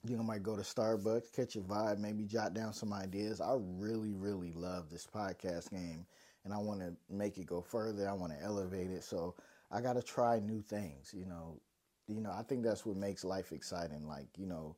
you 0.07 0.17
know, 0.17 0.23
might 0.23 0.43
go 0.43 0.57
to 0.57 0.63
Starbucks, 0.63 1.33
catch 1.33 1.57
a 1.57 1.61
vibe, 1.61 1.99
maybe 1.99 2.25
jot 2.25 2.55
down 2.55 2.73
some 2.73 2.93
ideas. 2.93 3.41
I 3.41 3.57
really, 3.59 4.13
really 4.13 4.53
love 4.53 4.91
this 4.91 5.07
podcast 5.07 5.71
game, 5.71 6.07
and 6.45 6.55
I 6.55 6.59
want 6.59 6.81
to 6.81 6.95
make 7.11 7.39
it 7.39 7.47
go 7.47 7.61
further. 7.61 8.09
I 8.09 8.13
want 8.15 8.33
to 8.33 8.43
elevate 8.43 8.91
it. 8.91 9.05
So 9.05 9.35
I 9.71 9.81
got 9.81 9.95
to 9.95 10.03
try 10.03 10.39
new 10.39 10.63
things. 10.63 11.13
You 11.15 11.27
know, 11.27 11.61
you 12.09 12.21
know, 12.21 12.31
I 12.31 12.43
think 12.43 12.65
that's 12.65 12.87
what 12.87 12.97
makes 12.97 13.25
life 13.25 13.53
exciting. 13.53 14.07
Like, 14.07 14.29
you 14.37 14.47
know 14.47 14.77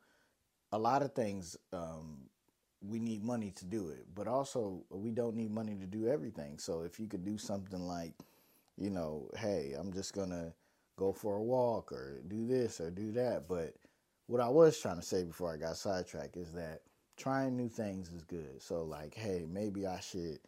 a 0.73 0.79
lot 0.79 1.03
of 1.03 1.12
things 1.12 1.57
um, 1.73 2.18
we 2.81 2.99
need 2.99 3.25
money 3.25 3.53
to 3.57 3.64
do 3.64 3.88
it, 3.88 4.07
but 4.14 4.29
also 4.29 4.83
we 4.91 5.11
don't 5.11 5.37
need 5.37 5.51
money 5.51 5.75
to 5.77 5.87
do 5.87 6.07
everything. 6.09 6.59
So 6.59 6.83
if 6.83 7.01
you 7.01 7.07
could 7.07 7.25
do 7.25 7.38
something 7.38 7.87
like, 7.87 8.14
you 8.77 8.91
know, 8.91 9.29
hey, 9.37 9.75
I'm 9.77 9.93
just 9.93 10.14
gonna 10.14 10.53
go 10.97 11.12
for 11.12 11.37
a 11.37 11.43
walk 11.43 11.93
or 11.93 12.21
do 12.29 12.47
this 12.47 12.81
or 12.81 12.91
do 12.91 13.12
that. 13.12 13.49
But 13.49 13.75
what 14.27 14.41
I 14.41 14.49
was 14.49 14.79
trying 14.79 14.97
to 14.97 15.03
say 15.03 15.25
before 15.25 15.53
I 15.53 15.57
got 15.57 15.77
sidetracked 15.77 16.37
is 16.37 16.53
that 16.53 16.83
trying 17.17 17.57
new 17.57 17.69
things 17.69 18.11
is 18.11 18.23
good. 18.23 18.62
So 18.62 18.85
like, 18.85 19.14
hey, 19.14 19.45
maybe 19.51 19.87
I 19.87 20.01
should 20.01 20.38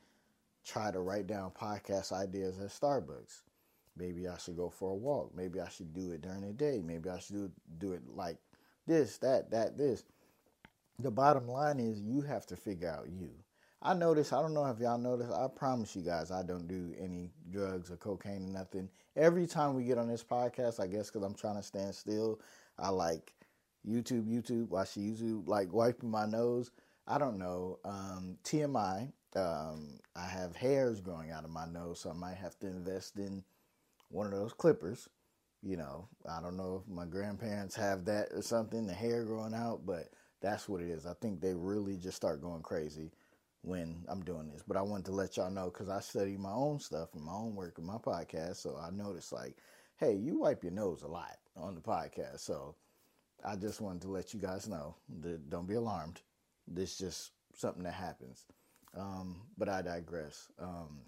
try 0.64 0.90
to 0.90 1.00
write 1.00 1.26
down 1.26 1.50
podcast 1.50 2.12
ideas 2.12 2.60
at 2.60 2.68
Starbucks. 2.68 3.42
Maybe 3.96 4.28
I 4.28 4.38
should 4.38 4.56
go 4.56 4.70
for 4.70 4.90
a 4.90 4.94
walk. 4.94 5.32
Maybe 5.34 5.60
I 5.60 5.68
should 5.68 5.92
do 5.92 6.12
it 6.12 6.22
during 6.22 6.42
the 6.42 6.52
day. 6.52 6.80
Maybe 6.84 7.10
I 7.10 7.18
should 7.18 7.34
do, 7.36 7.50
do 7.78 7.92
it 7.92 8.02
like 8.14 8.36
this, 8.86 9.18
that, 9.18 9.50
that, 9.50 9.76
this. 9.76 10.04
The 11.02 11.10
bottom 11.10 11.48
line 11.48 11.80
is 11.80 12.00
you 12.00 12.20
have 12.22 12.46
to 12.46 12.56
figure 12.56 12.90
out 12.90 13.08
you. 13.08 13.30
I 13.82 13.94
notice, 13.94 14.34
I 14.34 14.42
don't 14.42 14.52
know 14.52 14.66
if 14.66 14.78
y'all 14.78 14.98
notice, 14.98 15.30
I 15.30 15.48
promise 15.48 15.96
you 15.96 16.02
guys 16.02 16.30
I 16.30 16.42
don't 16.42 16.68
do 16.68 16.92
any 17.00 17.30
drugs 17.50 17.90
or 17.90 17.96
cocaine 17.96 18.44
or 18.44 18.52
nothing. 18.52 18.90
Every 19.16 19.46
time 19.46 19.74
we 19.74 19.84
get 19.84 19.96
on 19.96 20.08
this 20.08 20.22
podcast, 20.22 20.78
I 20.78 20.86
guess 20.86 21.10
because 21.10 21.26
I'm 21.26 21.34
trying 21.34 21.56
to 21.56 21.62
stand 21.62 21.94
still, 21.94 22.40
I 22.78 22.90
like 22.90 23.32
YouTube, 23.88 24.26
YouTube, 24.26 24.68
watch 24.68 24.90
YouTube, 24.90 25.48
like 25.48 25.72
wiping 25.72 26.10
my 26.10 26.26
nose. 26.26 26.70
I 27.06 27.16
don't 27.16 27.38
know. 27.38 27.78
Um, 27.86 28.36
TMI, 28.44 29.10
um, 29.36 29.98
I 30.14 30.26
have 30.26 30.54
hairs 30.54 31.00
growing 31.00 31.30
out 31.30 31.44
of 31.44 31.50
my 31.50 31.66
nose, 31.66 32.00
so 32.00 32.10
I 32.10 32.14
might 32.14 32.36
have 32.36 32.58
to 32.58 32.66
invest 32.66 33.16
in 33.16 33.42
one 34.10 34.26
of 34.26 34.32
those 34.32 34.52
clippers. 34.52 35.08
You 35.62 35.78
know, 35.78 36.08
I 36.28 36.42
don't 36.42 36.58
know 36.58 36.82
if 36.84 36.94
my 36.94 37.06
grandparents 37.06 37.76
have 37.76 38.04
that 38.04 38.28
or 38.32 38.42
something, 38.42 38.86
the 38.86 38.92
hair 38.92 39.24
growing 39.24 39.54
out, 39.54 39.86
but 39.86 40.10
that's 40.40 40.68
what 40.68 40.80
it 40.80 40.88
is. 40.88 41.06
I 41.06 41.14
think 41.20 41.40
they 41.40 41.54
really 41.54 41.96
just 41.96 42.16
start 42.16 42.42
going 42.42 42.62
crazy 42.62 43.10
when 43.62 44.04
I'm 44.08 44.22
doing 44.22 44.48
this. 44.48 44.62
But 44.66 44.76
I 44.76 44.82
wanted 44.82 45.06
to 45.06 45.12
let 45.12 45.36
y'all 45.36 45.50
know 45.50 45.66
because 45.66 45.88
I 45.88 46.00
study 46.00 46.36
my 46.36 46.52
own 46.52 46.78
stuff 46.78 47.10
and 47.14 47.24
my 47.24 47.32
own 47.32 47.54
work 47.54 47.78
and 47.78 47.86
my 47.86 47.98
podcast. 47.98 48.56
So 48.56 48.78
I 48.80 48.90
noticed, 48.90 49.32
like, 49.32 49.56
hey, 49.96 50.14
you 50.14 50.38
wipe 50.38 50.62
your 50.62 50.72
nose 50.72 51.02
a 51.02 51.08
lot 51.08 51.36
on 51.56 51.74
the 51.74 51.80
podcast. 51.80 52.40
So 52.40 52.74
I 53.44 53.56
just 53.56 53.80
wanted 53.80 54.02
to 54.02 54.08
let 54.08 54.32
you 54.32 54.40
guys 54.40 54.68
know 54.68 54.96
that 55.20 55.50
don't 55.50 55.68
be 55.68 55.74
alarmed. 55.74 56.20
This 56.66 56.96
just 56.96 57.32
something 57.54 57.82
that 57.84 57.94
happens. 57.94 58.46
Um, 58.96 59.42
but 59.58 59.68
I 59.68 59.82
digress. 59.82 60.48
Um, 60.58 61.00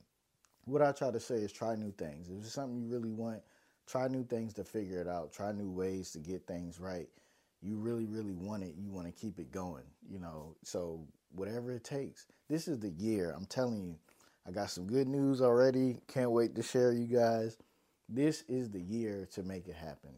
what 0.64 0.82
I 0.82 0.92
try 0.92 1.10
to 1.10 1.20
say 1.20 1.36
is 1.36 1.52
try 1.52 1.74
new 1.74 1.92
things. 1.92 2.28
If 2.28 2.44
it's 2.44 2.52
something 2.52 2.80
you 2.80 2.88
really 2.88 3.10
want, 3.10 3.42
try 3.86 4.08
new 4.08 4.24
things 4.24 4.54
to 4.54 4.64
figure 4.64 5.00
it 5.00 5.08
out. 5.08 5.32
Try 5.32 5.52
new 5.52 5.70
ways 5.70 6.12
to 6.12 6.18
get 6.18 6.46
things 6.46 6.78
right. 6.78 7.08
You 7.62 7.76
really, 7.76 8.06
really 8.06 8.34
want 8.34 8.64
it. 8.64 8.74
You 8.76 8.90
want 8.90 9.06
to 9.06 9.12
keep 9.12 9.38
it 9.38 9.52
going, 9.52 9.84
you 10.10 10.18
know. 10.18 10.56
So 10.64 11.06
whatever 11.30 11.72
it 11.72 11.84
takes. 11.84 12.26
This 12.48 12.68
is 12.68 12.80
the 12.80 12.90
year. 12.90 13.32
I'm 13.36 13.46
telling 13.46 13.82
you. 13.82 13.96
I 14.46 14.50
got 14.50 14.70
some 14.70 14.86
good 14.86 15.06
news 15.06 15.40
already. 15.40 15.98
Can't 16.08 16.32
wait 16.32 16.56
to 16.56 16.62
share 16.62 16.92
you 16.92 17.06
guys. 17.06 17.56
This 18.08 18.42
is 18.48 18.70
the 18.70 18.80
year 18.80 19.28
to 19.34 19.44
make 19.44 19.68
it 19.68 19.76
happen. 19.76 20.10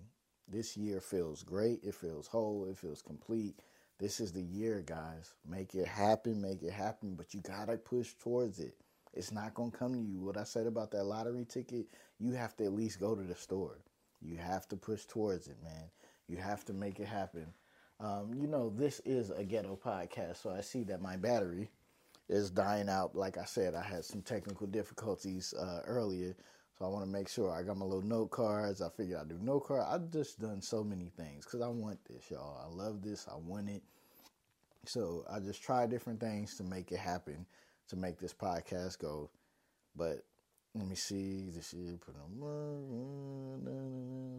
This 0.49 0.77
year 0.77 1.01
feels 1.01 1.43
great. 1.43 1.81
It 1.85 1.95
feels 1.95 2.27
whole. 2.27 2.67
It 2.71 2.79
feels 2.79 3.03
complete. 3.03 3.61
This 3.99 4.21
is 4.21 4.33
the 4.33 4.43
year, 4.43 4.83
guys. 4.87 5.35
Make 5.47 5.75
it 5.75 5.87
happen. 5.87 6.41
Make 6.41 6.63
it 6.63 6.73
happen. 6.73 7.15
But 7.15 7.35
you 7.35 7.41
got 7.41 7.69
to 7.69 7.77
push 7.77 8.15
towards 8.15 8.59
it. 8.61 8.75
It's 9.13 9.31
not 9.31 9.55
to 9.55 9.71
come 9.71 9.95
to 9.95 10.01
you. 10.01 10.21
What 10.21 10.39
I 10.39 10.45
said 10.45 10.67
about 10.67 10.91
that 10.93 11.05
lottery 11.05 11.45
ticket, 11.45 11.87
you 12.19 12.33
have 12.33 12.57
to 12.57 12.65
at 12.65 12.73
least 12.73 13.01
go 13.01 13.15
to 13.15 13.23
the 13.23 13.35
store. 13.35 13.79
You 14.23 14.37
have 14.39 14.67
to 14.69 14.77
push 14.77 15.05
towards 15.05 15.49
it, 15.49 15.57
man. 15.63 15.91
You 16.29 16.37
have 16.39 16.65
to 16.67 16.73
make 16.73 17.01
it 17.01 17.07
happen. 17.07 17.47
Um, 18.01 18.33
you 18.35 18.47
know, 18.47 18.71
this 18.75 19.01
is 19.05 19.31
a 19.31 19.45
ghetto 19.45 19.79
podcast, 19.83 20.43
so 20.43 20.51
I 20.51 20.61
see 20.61 20.83
that 20.85 21.01
my 21.01 21.17
battery 21.17 21.71
is 22.29 22.51
dying 22.51 22.89
out. 22.89 23.15
Like 23.15 23.39
I 23.39 23.45
said, 23.45 23.75
I 23.75 23.83
had 23.83 24.05
some 24.05 24.23
technical 24.23 24.67
difficulties 24.67 25.55
uh, 25.55 25.81
earlier, 25.87 26.35
so 26.79 26.85
I 26.85 26.89
want 26.89 27.05
to 27.05 27.11
make 27.11 27.29
sure 27.29 27.53
I 27.53 27.63
got 27.63 27.77
my 27.77 27.85
little 27.85 28.03
note 28.03 28.31
cards. 28.31 28.83
I 28.83 28.89
figured 28.89 29.19
I'd 29.21 29.29
do 29.29 29.39
note 29.41 29.69
card. 29.69 29.85
I've 29.87 30.11
just 30.11 30.41
done 30.41 30.61
so 30.61 30.83
many 30.83 31.13
things 31.17 31.45
because 31.45 31.61
I 31.61 31.69
want 31.69 31.99
this, 32.05 32.31
y'all. 32.31 32.61
I 32.65 32.75
love 32.75 33.03
this. 33.03 33.27
I 33.31 33.37
want 33.37 33.71
it. 33.71 33.83
So 34.87 35.25
I 35.31 35.39
just 35.39 35.63
try 35.63 35.87
different 35.87 36.21
things 36.21 36.57
to 36.57 36.65
make 36.65 36.91
it 36.91 36.99
happen, 36.99 37.47
to 37.89 37.97
make 37.97 38.19
this 38.19 38.35
podcast 38.35 38.99
go. 38.99 39.31
But 39.97 40.25
let 40.75 40.89
me 40.89 40.97
see. 40.97 41.51
This 41.55 41.73
year, 41.73 41.99
put 42.05 42.17
on 42.17 42.39
work. 42.39 43.63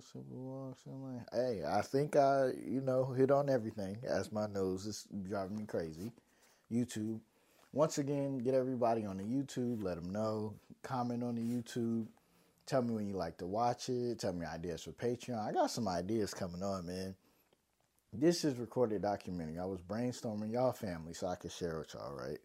simple 0.04 0.38
walks. 0.38 0.84
Hey, 1.32 1.63
I 1.65 1.82
think 1.82 2.15
I, 2.15 2.52
you 2.65 2.82
know, 2.82 3.06
hit 3.06 3.32
on 3.32 3.50
everything. 3.50 3.98
As 4.08 4.32
my 4.32 4.48
nose 4.48 4.86
is 4.86 5.08
driving 5.28 5.58
me 5.58 5.65
crazy. 5.65 6.12
YouTube. 6.71 7.19
Once 7.71 7.98
again, 7.98 8.38
get 8.39 8.54
everybody 8.54 9.06
on 9.06 9.17
the 9.17 9.24
YouTube. 9.24 9.84
Let 9.84 9.95
them 9.95 10.12
know. 10.12 10.54
Comment 10.84 11.24
on 11.24 11.36
the 11.36 11.41
YouTube. 11.41 12.08
Tell 12.65 12.82
me 12.82 12.93
when 12.93 13.08
you 13.08 13.15
like 13.15 13.38
to 13.38 13.45
watch 13.45 13.89
it. 13.89 14.19
Tell 14.19 14.34
me 14.34 14.45
ideas 14.45 14.84
for 14.84 14.91
Patreon. 14.91 15.39
I 15.39 15.52
got 15.52 15.71
some 15.71 15.88
ideas 15.88 16.34
coming 16.34 16.63
on, 16.63 16.88
man. 16.88 17.15
This 18.12 18.43
is 18.43 18.58
recorded 18.58 19.02
documentary. 19.02 19.60
I 19.60 19.65
was 19.65 19.82
brainstorming 19.82 20.52
y'all 20.54 20.71
family 20.71 21.13
so 21.13 21.28
I 21.28 21.36
could 21.36 21.52
share 21.52 21.80
with 21.80 21.93
y'all, 21.93 22.13
right? 22.13 22.39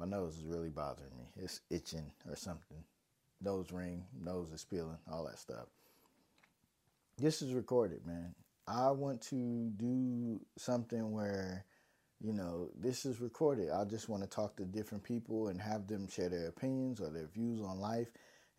My 0.00 0.06
nose 0.06 0.38
is 0.38 0.44
really 0.44 0.70
bothering 0.70 1.16
me. 1.18 1.26
It's 1.36 1.60
itching 1.70 2.10
or 2.26 2.34
something. 2.34 2.82
Nose 3.42 3.70
ring, 3.70 4.04
nose 4.20 4.50
is 4.50 4.64
peeling, 4.64 4.98
all 5.12 5.24
that 5.26 5.38
stuff. 5.38 5.66
This 7.18 7.42
is 7.42 7.52
recorded, 7.52 8.06
man. 8.06 8.34
I 8.66 8.90
want 8.90 9.20
to 9.22 9.70
do 9.76 10.40
something 10.56 11.12
where, 11.12 11.66
you 12.20 12.32
know, 12.32 12.70
this 12.78 13.04
is 13.04 13.20
recorded. 13.20 13.70
I 13.70 13.84
just 13.84 14.08
want 14.08 14.22
to 14.22 14.28
talk 14.28 14.56
to 14.56 14.64
different 14.64 15.04
people 15.04 15.48
and 15.48 15.60
have 15.60 15.86
them 15.86 16.08
share 16.08 16.30
their 16.30 16.48
opinions 16.48 17.00
or 17.00 17.10
their 17.10 17.26
views 17.26 17.60
on 17.60 17.78
life 17.78 18.08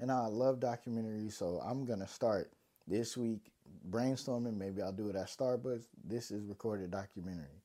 and 0.02 0.12
I 0.12 0.26
love 0.26 0.60
documentaries, 0.60 1.34
so 1.34 1.62
I'm 1.64 1.86
gonna 1.86 2.08
start 2.08 2.52
this 2.88 3.16
week 3.16 3.52
brainstorming. 3.90 4.58
Maybe 4.58 4.82
I'll 4.82 4.92
do 4.92 5.10
it 5.10 5.16
at 5.16 5.28
Starbucks. 5.28 5.86
This 6.04 6.32
is 6.32 6.44
recorded 6.44 6.90
documentary. 6.90 7.61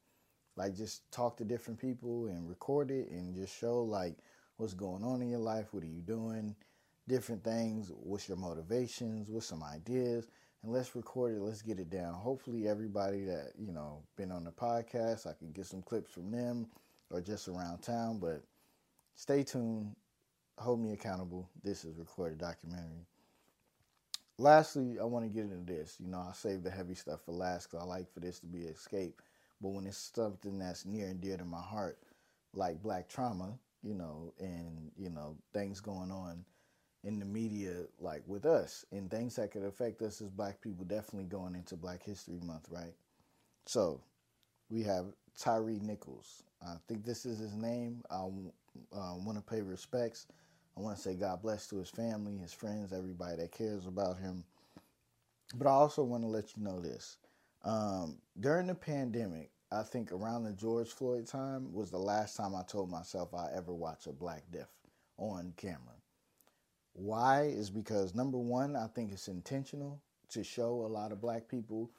Like 0.57 0.75
just 0.75 1.11
talk 1.12 1.37
to 1.38 1.45
different 1.45 1.81
people 1.81 2.27
and 2.27 2.49
record 2.49 2.90
it 2.90 3.11
and 3.11 3.35
just 3.35 3.57
show 3.57 3.83
like 3.83 4.16
what's 4.57 4.75
going 4.75 5.05
on 5.05 5.23
in 5.23 5.29
your 5.29 5.40
life, 5.40 5.66
what 5.73 5.83
are 5.83 5.87
you 5.87 6.01
doing, 6.01 6.55
different 7.09 7.45
things, 7.45 7.90
what's 7.95 8.29
your 8.29 8.38
motivations, 8.38 9.29
what's 9.29 9.47
some 9.47 9.62
ideas, 9.62 10.29
and 10.62 10.73
let's 10.73 10.97
record 10.97 11.35
it, 11.35 11.40
let's 11.40 11.62
get 11.62 11.79
it 11.79 11.90
down. 11.90 12.14
Hopefully 12.14 12.66
everybody 12.66 13.25
that, 13.25 13.53
you 13.59 13.73
know, 13.73 14.03
been 14.16 14.33
on 14.33 14.45
the 14.45 14.51
podcast, 14.51 15.27
I 15.27 15.35
can 15.35 15.53
get 15.53 15.66
some 15.66 15.83
clips 15.83 16.12
from 16.12 16.31
them 16.31 16.66
or 17.11 17.21
just 17.21 17.49
around 17.49 17.83
town, 17.83 18.19
but 18.19 18.42
stay 19.14 19.42
tuned 19.45 19.95
hold 20.59 20.81
me 20.81 20.92
accountable. 20.92 21.49
This 21.62 21.85
is 21.85 21.97
recorded 21.97 22.38
documentary. 22.38 23.07
Lastly, 24.38 24.99
I 25.01 25.05
want 25.05 25.25
to 25.25 25.31
get 25.31 25.51
into 25.51 25.73
this. 25.73 25.97
You 25.99 26.09
know, 26.09 26.19
I 26.19 26.33
save 26.35 26.62
the 26.62 26.71
heavy 26.71 26.95
stuff 26.95 27.21
for 27.25 27.33
last 27.33 27.71
because 27.71 27.85
I 27.85 27.87
like 27.87 28.12
for 28.12 28.21
this 28.21 28.38
to 28.40 28.47
be 28.47 28.61
escape. 28.64 29.23
But 29.61 29.71
when 29.71 29.87
it's 29.87 30.12
something 30.14 30.59
that's 30.59 30.85
near 30.87 31.07
and 31.09 31.21
dear 31.21 31.37
to 31.37 31.45
my 31.45 31.62
heart, 31.62 31.99
like 32.55 32.83
black 32.83 33.09
trauma, 33.09 33.59
you 33.83 33.95
know, 33.95 34.33
and 34.38 34.90
you 34.97 35.11
know 35.11 35.37
things 35.53 35.81
going 35.81 36.11
on 36.11 36.45
in 37.05 37.19
the 37.19 37.25
media, 37.27 37.85
like 38.01 38.23
with 38.27 38.47
us, 38.47 38.85
and 38.92 39.11
things 39.11 39.37
that 39.37 39.53
could 39.53 39.64
affect 39.64 40.03
us 40.03 40.21
as 40.21 40.31
black 40.31 40.61
people, 40.61 40.85
definitely 40.85 41.27
going 41.27 41.55
into 41.55 41.77
Black 41.77 42.03
History 42.03 42.40
Month, 42.42 42.66
right? 42.71 42.95
So 43.66 44.01
we 44.71 44.83
have 44.85 45.07
Tyre 45.38 45.79
Nichols. 45.83 46.42
I 46.66 46.77
think 46.88 47.05
this 47.05 47.27
is 47.27 47.38
his 47.38 47.55
name. 47.55 48.03
I 48.11 48.16
uh, 48.16 49.14
want 49.16 49.37
to 49.37 49.42
pay 49.42 49.62
respects 49.62 50.27
I 50.77 50.81
want 50.81 50.97
to 50.97 51.03
say 51.03 51.14
God 51.14 51.40
bless 51.40 51.66
to 51.69 51.79
his 51.79 51.88
family, 51.88 52.37
his 52.37 52.53
friends, 52.53 52.92
everybody 52.92 53.37
that 53.37 53.53
cares 53.53 53.87
about 53.87 54.19
him. 54.19 54.45
But 55.55 55.69
I 55.69 55.71
also 55.71 56.03
want 56.03 56.23
to 56.25 56.29
let 56.29 56.57
you 56.57 56.64
know 56.64 56.81
this. 56.81 57.16
Um, 57.66 58.18
during 58.38 58.68
the 58.68 58.74
pandemic, 58.76 59.50
I 59.72 59.83
think 59.83 60.12
around 60.12 60.44
the 60.44 60.52
George 60.52 60.88
Floyd 60.88 61.26
time 61.26 61.72
was 61.72 61.90
the 61.90 61.98
last 61.98 62.37
time 62.37 62.55
I 62.55 62.62
told 62.62 62.90
myself 62.90 63.35
I 63.35 63.48
ever 63.55 63.74
watch 63.74 64.07
a 64.07 64.12
black 64.12 64.44
death 64.52 64.70
on 65.18 65.52
camera. 65.57 65.96
Why 66.92 67.42
is 67.42 67.68
because 67.68 68.14
number 68.14 68.38
one, 68.38 68.76
I 68.76 68.87
think 68.87 69.12
it's 69.12 69.26
intentional 69.26 70.00
to 70.31 70.44
show 70.44 70.87
a 70.87 70.87
lot 70.87 71.11
of 71.11 71.20
black 71.20 71.48
people 71.48 71.90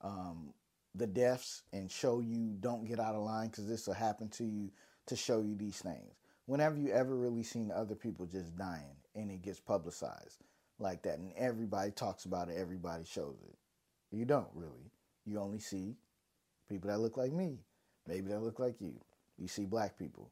um, 0.00 0.52
the 0.96 1.06
deaths 1.06 1.62
and 1.72 1.90
show 1.90 2.20
you 2.20 2.56
don't 2.58 2.84
get 2.84 2.98
out 2.98 3.14
of 3.14 3.22
line 3.22 3.48
because 3.48 3.68
this 3.68 3.86
will 3.86 3.94
happen 3.94 4.28
to 4.30 4.44
you 4.44 4.72
to 5.06 5.14
show 5.14 5.40
you 5.40 5.54
these 5.54 5.78
things 5.78 6.16
whenever 6.46 6.76
you 6.76 6.90
ever 6.90 7.16
really 7.16 7.42
seen 7.42 7.70
other 7.70 7.94
people 7.94 8.26
just 8.26 8.56
dying 8.56 8.96
and 9.14 9.30
it 9.30 9.42
gets 9.42 9.60
publicized 9.60 10.42
like 10.78 11.02
that 11.02 11.18
and 11.18 11.32
everybody 11.36 11.90
talks 11.92 12.24
about 12.24 12.48
it, 12.48 12.56
everybody 12.58 13.04
shows 13.04 13.36
it. 13.48 13.56
You 14.10 14.24
don't 14.24 14.50
really. 14.54 14.90
You 15.24 15.38
only 15.38 15.60
see 15.60 15.96
people 16.68 16.90
that 16.90 16.98
look 16.98 17.16
like 17.16 17.32
me, 17.32 17.58
maybe 18.06 18.28
that 18.28 18.42
look 18.42 18.58
like 18.58 18.80
you. 18.80 18.94
You 19.38 19.48
see 19.48 19.64
black 19.64 19.98
people 19.98 20.30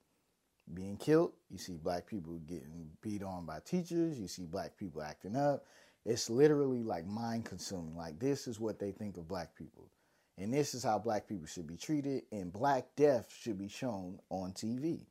being 0.75 0.97
killed, 0.97 1.33
you 1.51 1.59
see 1.59 1.77
black 1.77 2.07
people 2.07 2.39
getting 2.47 2.91
beat 3.03 3.23
on 3.23 3.47
by 3.47 3.61
teachers, 3.65 4.19
you 4.19 4.29
see 4.29 4.45
black 4.45 4.77
people 4.77 5.03
acting 5.03 5.37
up. 5.37 5.65
It's 6.05 6.31
literally 6.31 6.83
like 6.83 7.07
mind 7.07 7.45
consuming. 7.45 7.97
Like 7.97 8.19
this 8.19 8.47
is 8.47 8.59
what 8.59 8.79
they 8.79 8.93
think 8.93 9.17
of 9.17 9.29
black 9.29 9.55
people. 9.57 9.91
And 10.39 10.55
this 10.55 10.75
is 10.75 10.83
how 10.83 10.99
black 10.99 11.29
people 11.29 11.47
should 11.47 11.67
be 11.67 11.77
treated 11.77 12.23
and 12.33 12.53
black 12.53 12.87
death 12.97 13.35
should 13.39 13.59
be 13.59 13.69
shown 13.69 14.19
on 14.31 14.53
TV. 14.53 15.07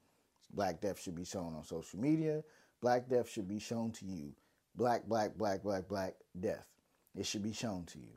Black 0.51 0.81
death 0.81 0.99
should 0.99 1.15
be 1.15 1.25
shown 1.25 1.53
on 1.55 1.63
social 1.63 1.99
media. 1.99 2.43
Black 2.81 3.07
death 3.07 3.29
should 3.29 3.47
be 3.47 3.59
shown 3.59 3.91
to 3.91 4.05
you. 4.05 4.33
Black, 4.75 5.05
black, 5.05 5.37
black, 5.37 5.61
black, 5.61 5.87
black 5.87 6.15
death. 6.39 6.67
It 7.15 7.25
should 7.25 7.43
be 7.43 7.53
shown 7.53 7.85
to 7.87 7.99
you. 7.99 8.15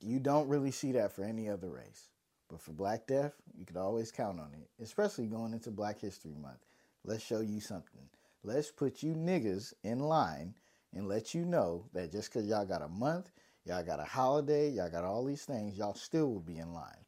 You 0.00 0.18
don't 0.18 0.48
really 0.48 0.70
see 0.70 0.92
that 0.92 1.12
for 1.12 1.24
any 1.24 1.48
other 1.48 1.68
race. 1.68 2.08
But 2.48 2.60
for 2.60 2.72
Black 2.72 3.06
Death, 3.06 3.34
you 3.56 3.64
could 3.64 3.76
always 3.76 4.10
count 4.10 4.40
on 4.40 4.52
it, 4.54 4.82
especially 4.82 5.26
going 5.26 5.52
into 5.52 5.70
Black 5.70 6.00
History 6.00 6.34
Month. 6.34 6.66
Let's 7.04 7.22
show 7.22 7.40
you 7.40 7.60
something. 7.60 8.08
Let's 8.42 8.70
put 8.70 9.02
you 9.02 9.14
niggas 9.14 9.72
in 9.84 10.00
line 10.00 10.54
and 10.94 11.06
let 11.06 11.34
you 11.34 11.44
know 11.44 11.86
that 11.92 12.10
just 12.10 12.32
because 12.32 12.48
y'all 12.48 12.66
got 12.66 12.82
a 12.82 12.88
month, 12.88 13.30
y'all 13.64 13.84
got 13.84 14.00
a 14.00 14.04
holiday, 14.04 14.70
y'all 14.70 14.90
got 14.90 15.04
all 15.04 15.24
these 15.24 15.44
things, 15.44 15.78
y'all 15.78 15.94
still 15.94 16.32
will 16.32 16.40
be 16.40 16.58
in 16.58 16.72
line. 16.72 17.04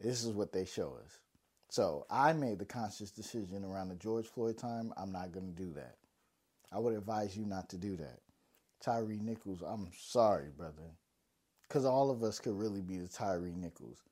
This 0.00 0.24
is 0.24 0.32
what 0.32 0.52
they 0.52 0.64
show 0.64 0.98
us. 1.04 1.18
So 1.68 2.06
I 2.10 2.32
made 2.32 2.58
the 2.58 2.64
conscious 2.64 3.10
decision 3.10 3.64
around 3.64 3.88
the 3.88 3.96
George 3.96 4.26
Floyd 4.26 4.58
time. 4.58 4.92
I'm 4.96 5.10
not 5.10 5.32
going 5.32 5.52
to 5.52 5.62
do 5.62 5.72
that. 5.74 5.96
I 6.70 6.78
would 6.78 6.94
advise 6.94 7.36
you 7.36 7.44
not 7.44 7.68
to 7.70 7.78
do 7.78 7.96
that. 7.96 8.20
Tyre 8.80 9.18
Nichols, 9.20 9.62
I'm 9.62 9.88
sorry, 9.96 10.48
brother. 10.56 10.96
Because 11.62 11.84
all 11.84 12.10
of 12.10 12.22
us 12.22 12.38
could 12.38 12.58
really 12.58 12.82
be 12.82 12.98
the 12.98 13.08
Tyre 13.08 13.52
Nichols. 13.54 14.02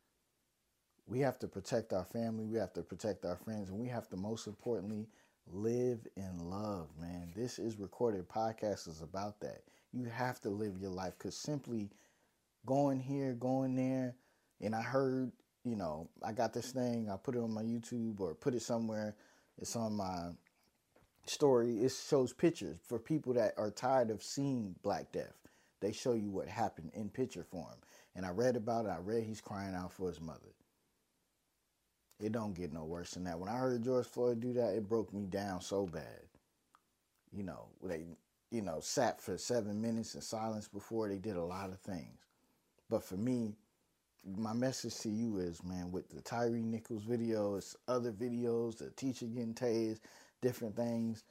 We 1.07 1.21
have 1.21 1.39
to 1.41 1.49
protect 1.49 1.93
our 1.93 2.05
family, 2.05 2.45
we 2.45 2.59
have 2.59 2.73
to 2.75 2.83
protect 2.83 3.25
our 3.25 3.37
friends, 3.37 3.69
and 3.69 3.79
we 3.79 3.89
have 3.89 4.09
to 4.09 4.17
most 4.17 4.47
importantly 4.47 5.07
live 5.47 6.07
in 6.17 6.51
love, 6.51 6.89
man. 6.99 7.31
This 7.37 7.59
is 7.59 7.79
recorded 7.79 8.29
podcast 8.29 8.89
is 8.89 9.03
about 9.03 9.41
that. 9.41 9.63
You 9.93 10.05
have 10.05 10.41
to 10.41 10.49
live 10.49 10.79
your 10.81 10.91
life 10.91 11.13
because 11.19 11.37
simply 11.37 11.91
going 12.65 12.99
here, 13.01 13.35
going 13.35 13.77
there, 13.77 14.17
and 14.61 14.75
I 14.75 14.81
heard 14.81 15.31
you 15.65 15.77
know, 15.77 16.09
I 16.23 16.33
got 16.33 16.53
this 16.53 16.71
thing, 16.73 17.09
I 17.11 17.17
put 17.17 17.35
it 17.35 17.41
on 17.41 17.53
my 17.53 17.63
YouTube 17.63 18.21
or 18.21 18.35
put 18.35 18.55
it 18.55 18.63
somewhere. 18.63 19.17
It's 19.59 19.77
on 19.77 19.95
my 19.95 20.31
story. 21.29 21.79
It 21.79 21.93
shows 21.93 22.33
pictures 22.33 22.79
for 22.87 22.99
people 22.99 23.35
that 23.35 23.55
are 23.57 23.71
tired 23.71 24.11
of 24.11 24.23
seeing 24.23 24.75
Black 24.83 25.13
Death. 25.13 25.37
They 25.81 25.93
show 25.93 26.15
you 26.15 26.31
what 26.31 26.49
happened 26.49 26.93
in 26.95 27.09
picture 27.11 27.45
form. 27.45 27.77
And 28.17 28.25
I 28.25 28.31
read 28.31 28.57
about 28.57 28.87
it. 28.87 28.91
I 28.91 28.99
read 28.99 29.25
he's 29.25 29.41
crying 29.41 29.75
out 29.75 29.93
for 29.93 30.09
his 30.09 30.21
mother. 30.21 30.55
It 32.21 32.33
don't 32.33 32.55
get 32.55 32.73
no 32.73 32.85
worse 32.85 33.13
than 33.13 33.25
that. 33.25 33.39
When 33.39 33.49
I 33.49 33.57
heard 33.57 33.85
George 33.85 34.07
Floyd 34.07 34.41
do 34.41 34.53
that, 34.55 34.75
it 34.75 34.89
broke 34.89 35.13
me 35.13 35.27
down 35.27 35.61
so 35.61 35.87
bad. 35.87 36.21
You 37.33 37.43
know, 37.43 37.67
they, 37.83 38.05
you 38.51 38.63
know, 38.63 38.79
sat 38.81 39.21
for 39.21 39.37
seven 39.37 39.83
minutes 39.83 40.15
in 40.15 40.21
silence 40.21 40.69
before 40.69 41.09
they 41.09 41.19
did 41.19 41.37
a 41.37 41.45
lot 41.45 41.71
of 41.71 41.81
things. 41.81 42.21
But 42.89 43.03
for 43.03 43.17
me, 43.17 43.57
my 44.39 44.53
message 44.53 44.97
to 45.01 45.09
you 45.09 45.39
is, 45.39 45.63
man, 45.65 45.91
with 45.91 46.09
the 46.09 46.21
Tyre 46.21 46.51
Nichols 46.51 47.05
videos, 47.05 47.75
other 47.89 48.13
videos, 48.13 48.79
the 48.79 48.91
teacher 48.91 49.27
getting 49.27 49.55
tased, 49.55 49.99
different 50.45 50.77
things, 50.77 51.25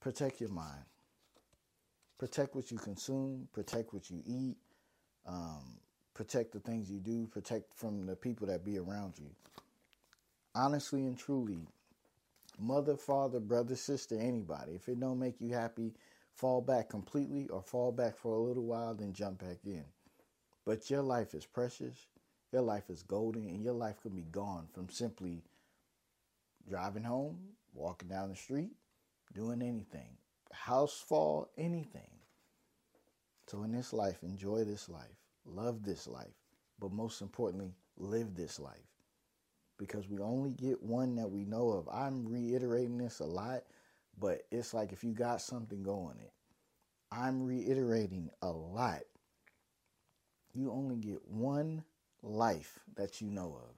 protect 0.00 0.38
your 0.38 0.50
mind. 0.50 0.84
Protect 2.18 2.54
what 2.54 2.70
you 2.70 2.76
consume, 2.76 3.48
protect 3.52 3.94
what 3.94 4.10
you 4.10 4.22
eat, 4.26 4.56
um, 5.26 5.78
protect 6.12 6.52
the 6.52 6.60
things 6.60 6.90
you 6.90 7.00
do, 7.00 7.26
protect 7.26 7.74
from 7.74 8.04
the 8.06 8.14
people 8.14 8.46
that 8.46 8.64
be 8.64 8.78
around 8.78 9.14
you. 9.18 9.30
Honestly 10.54 11.06
and 11.06 11.18
truly, 11.18 11.66
mother, 12.58 12.96
father, 12.96 13.40
brother, 13.40 13.74
sister, 13.74 14.16
anybody, 14.20 14.72
if 14.74 14.88
it 14.88 15.00
don't 15.00 15.18
make 15.18 15.40
you 15.40 15.52
happy, 15.52 15.94
fall 16.34 16.60
back 16.60 16.90
completely 16.90 17.48
or 17.48 17.62
fall 17.62 17.90
back 17.90 18.16
for 18.16 18.34
a 18.34 18.38
little 18.38 18.64
while, 18.64 18.94
then 18.94 19.12
jump 19.14 19.40
back 19.40 19.58
in. 19.64 19.84
But 20.66 20.90
your 20.90 21.02
life 21.02 21.34
is 21.34 21.46
precious, 21.46 22.06
your 22.52 22.62
life 22.62 22.90
is 22.90 23.02
golden, 23.02 23.46
and 23.46 23.64
your 23.64 23.74
life 23.74 23.96
could 24.02 24.14
be 24.14 24.26
gone 24.30 24.68
from 24.72 24.90
simply 24.90 25.42
driving 26.68 27.04
home, 27.04 27.38
walking 27.74 28.08
down 28.08 28.30
the 28.30 28.36
street, 28.36 28.72
doing 29.32 29.62
anything, 29.62 30.16
house 30.52 31.02
fall, 31.06 31.50
anything. 31.58 32.10
So 33.46 33.62
in 33.62 33.72
this 33.72 33.92
life, 33.92 34.22
enjoy 34.22 34.64
this 34.64 34.88
life, 34.88 35.18
love 35.44 35.82
this 35.82 36.06
life, 36.06 36.34
but 36.78 36.92
most 36.92 37.20
importantly, 37.20 37.74
live 37.96 38.34
this 38.34 38.58
life. 38.58 38.78
Because 39.76 40.08
we 40.08 40.18
only 40.18 40.50
get 40.50 40.82
one 40.82 41.16
that 41.16 41.30
we 41.30 41.44
know 41.44 41.70
of. 41.70 41.88
I'm 41.92 42.26
reiterating 42.26 42.96
this 42.96 43.18
a 43.18 43.24
lot, 43.24 43.64
but 44.18 44.42
it's 44.52 44.72
like 44.72 44.92
if 44.92 45.02
you 45.02 45.12
got 45.12 45.42
something 45.42 45.82
going 45.82 46.18
it. 46.20 46.32
I'm 47.10 47.44
reiterating 47.44 48.30
a 48.40 48.50
lot. 48.50 49.02
You 50.52 50.70
only 50.70 50.96
get 50.96 51.26
one 51.28 51.84
life 52.22 52.80
that 52.96 53.20
you 53.20 53.30
know 53.30 53.58
of. 53.68 53.76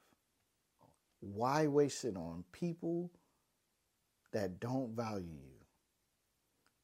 Why 1.21 1.67
waste 1.67 2.05
it 2.05 2.17
on 2.17 2.45
people 2.53 3.11
that 4.33 4.61
don't 4.61 4.97
value 4.97 5.27
you? 5.27 5.57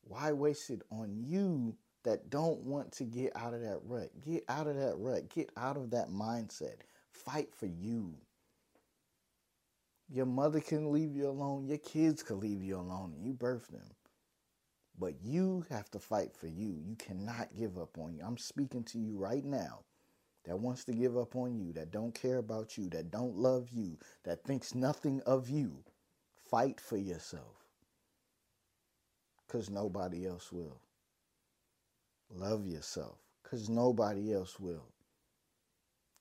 Why 0.02 0.32
waste 0.32 0.70
it 0.70 0.82
on 0.90 1.22
you 1.24 1.76
that 2.04 2.30
don't 2.30 2.60
want 2.60 2.92
to 2.92 3.04
get 3.04 3.36
out 3.36 3.54
of 3.54 3.60
that 3.62 3.80
rut? 3.84 4.10
Get 4.24 4.44
out 4.48 4.66
of 4.66 4.76
that 4.76 4.96
rut. 4.98 5.28
Get 5.28 5.50
out 5.56 5.76
of 5.76 5.90
that 5.90 6.08
mindset. 6.08 6.76
Fight 7.10 7.54
for 7.54 7.66
you. 7.66 8.14
Your 10.08 10.26
mother 10.26 10.60
can 10.60 10.92
leave 10.92 11.16
you 11.16 11.28
alone. 11.28 11.66
Your 11.66 11.78
kids 11.78 12.22
can 12.22 12.40
leave 12.40 12.62
you 12.62 12.76
alone 12.76 13.14
you 13.20 13.32
birth 13.32 13.68
them. 13.68 13.94
But 14.98 15.14
you 15.22 15.64
have 15.70 15.90
to 15.92 15.98
fight 15.98 16.36
for 16.36 16.48
you. 16.48 16.78
You 16.84 16.96
cannot 16.96 17.56
give 17.56 17.78
up 17.78 17.98
on 17.98 18.14
you. 18.14 18.22
I'm 18.24 18.36
speaking 18.38 18.84
to 18.84 18.98
you 18.98 19.16
right 19.16 19.44
now 19.44 19.80
that 20.44 20.58
wants 20.58 20.84
to 20.84 20.92
give 20.92 21.16
up 21.16 21.36
on 21.36 21.56
you, 21.56 21.72
that 21.72 21.90
don't 21.90 22.14
care 22.14 22.38
about 22.38 22.76
you, 22.76 22.88
that 22.90 23.10
don't 23.10 23.36
love 23.36 23.68
you, 23.70 23.98
that 24.24 24.44
thinks 24.44 24.74
nothing 24.74 25.20
of 25.26 25.48
you, 25.48 25.84
fight 26.52 26.80
for 26.80 26.98
yourself. 26.98 27.64
Because 29.48 29.70
nobody 29.70 30.26
else 30.26 30.52
will. 30.52 30.80
Love 32.30 32.66
yourself. 32.66 33.16
Because 33.42 33.70
nobody 33.70 34.32
else 34.34 34.60
will. 34.60 34.86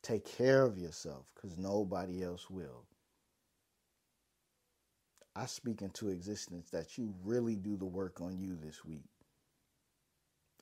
Take 0.02 0.26
care 0.26 0.64
of 0.64 0.78
yourself. 0.78 1.26
Because 1.36 1.58
nobody 1.58 2.24
else 2.24 2.50
will. 2.50 2.86
I 5.36 5.46
speak 5.48 5.82
into 5.82 6.10
existence 6.10 6.70
that 6.72 6.98
you 6.98 7.14
really 7.24 7.56
do 7.56 7.78
the 7.78 7.86
work 7.86 8.22
on 8.22 8.40
you 8.40 8.58
this 8.62 8.86
week. 8.86 9.06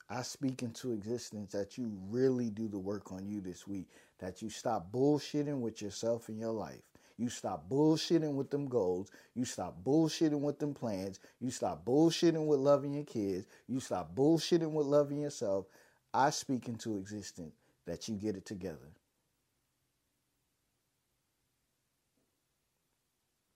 I 0.10 0.24
speak 0.24 0.64
into 0.64 0.94
existence 0.94 1.52
that 1.54 1.78
you 1.78 1.92
really 2.10 2.50
do 2.50 2.68
the 2.68 2.80
work 2.80 3.12
on 3.12 3.28
you 3.28 3.40
this 3.42 3.68
week, 3.68 3.88
that 4.20 4.42
you 4.42 4.50
stop 4.50 4.92
bullshitting 4.92 5.60
with 5.60 5.82
yourself 5.82 6.30
in 6.30 6.40
your 6.40 6.52
life. 6.54 6.89
You 7.20 7.28
stop 7.28 7.70
bullshitting 7.70 8.34
with 8.34 8.50
them 8.50 8.70
goals. 8.70 9.12
You 9.36 9.44
stop 9.44 9.84
bullshitting 9.84 10.40
with 10.40 10.58
them 10.58 10.74
plans. 10.74 11.20
You 11.42 11.52
stop 11.52 11.86
bullshitting 11.86 12.46
with 12.46 12.62
loving 12.62 12.94
your 12.94 13.04
kids. 13.04 13.46
You 13.68 13.82
stop 13.82 14.16
bullshitting 14.16 14.72
with 14.72 14.88
loving 14.88 15.20
yourself. 15.20 15.66
I 16.14 16.30
speak 16.30 16.70
into 16.70 16.98
existence 16.98 17.56
that 17.86 18.08
you 18.08 18.16
get 18.16 18.38
it 18.38 18.46
together. 18.46 18.94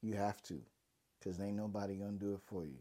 You 0.02 0.16
have 0.16 0.44
to, 0.44 0.60
because 1.18 1.40
ain't 1.40 1.56
nobody 1.56 1.96
to 1.96 2.12
do 2.12 2.34
it 2.34 2.42
for 2.46 2.66
you. 2.66 2.80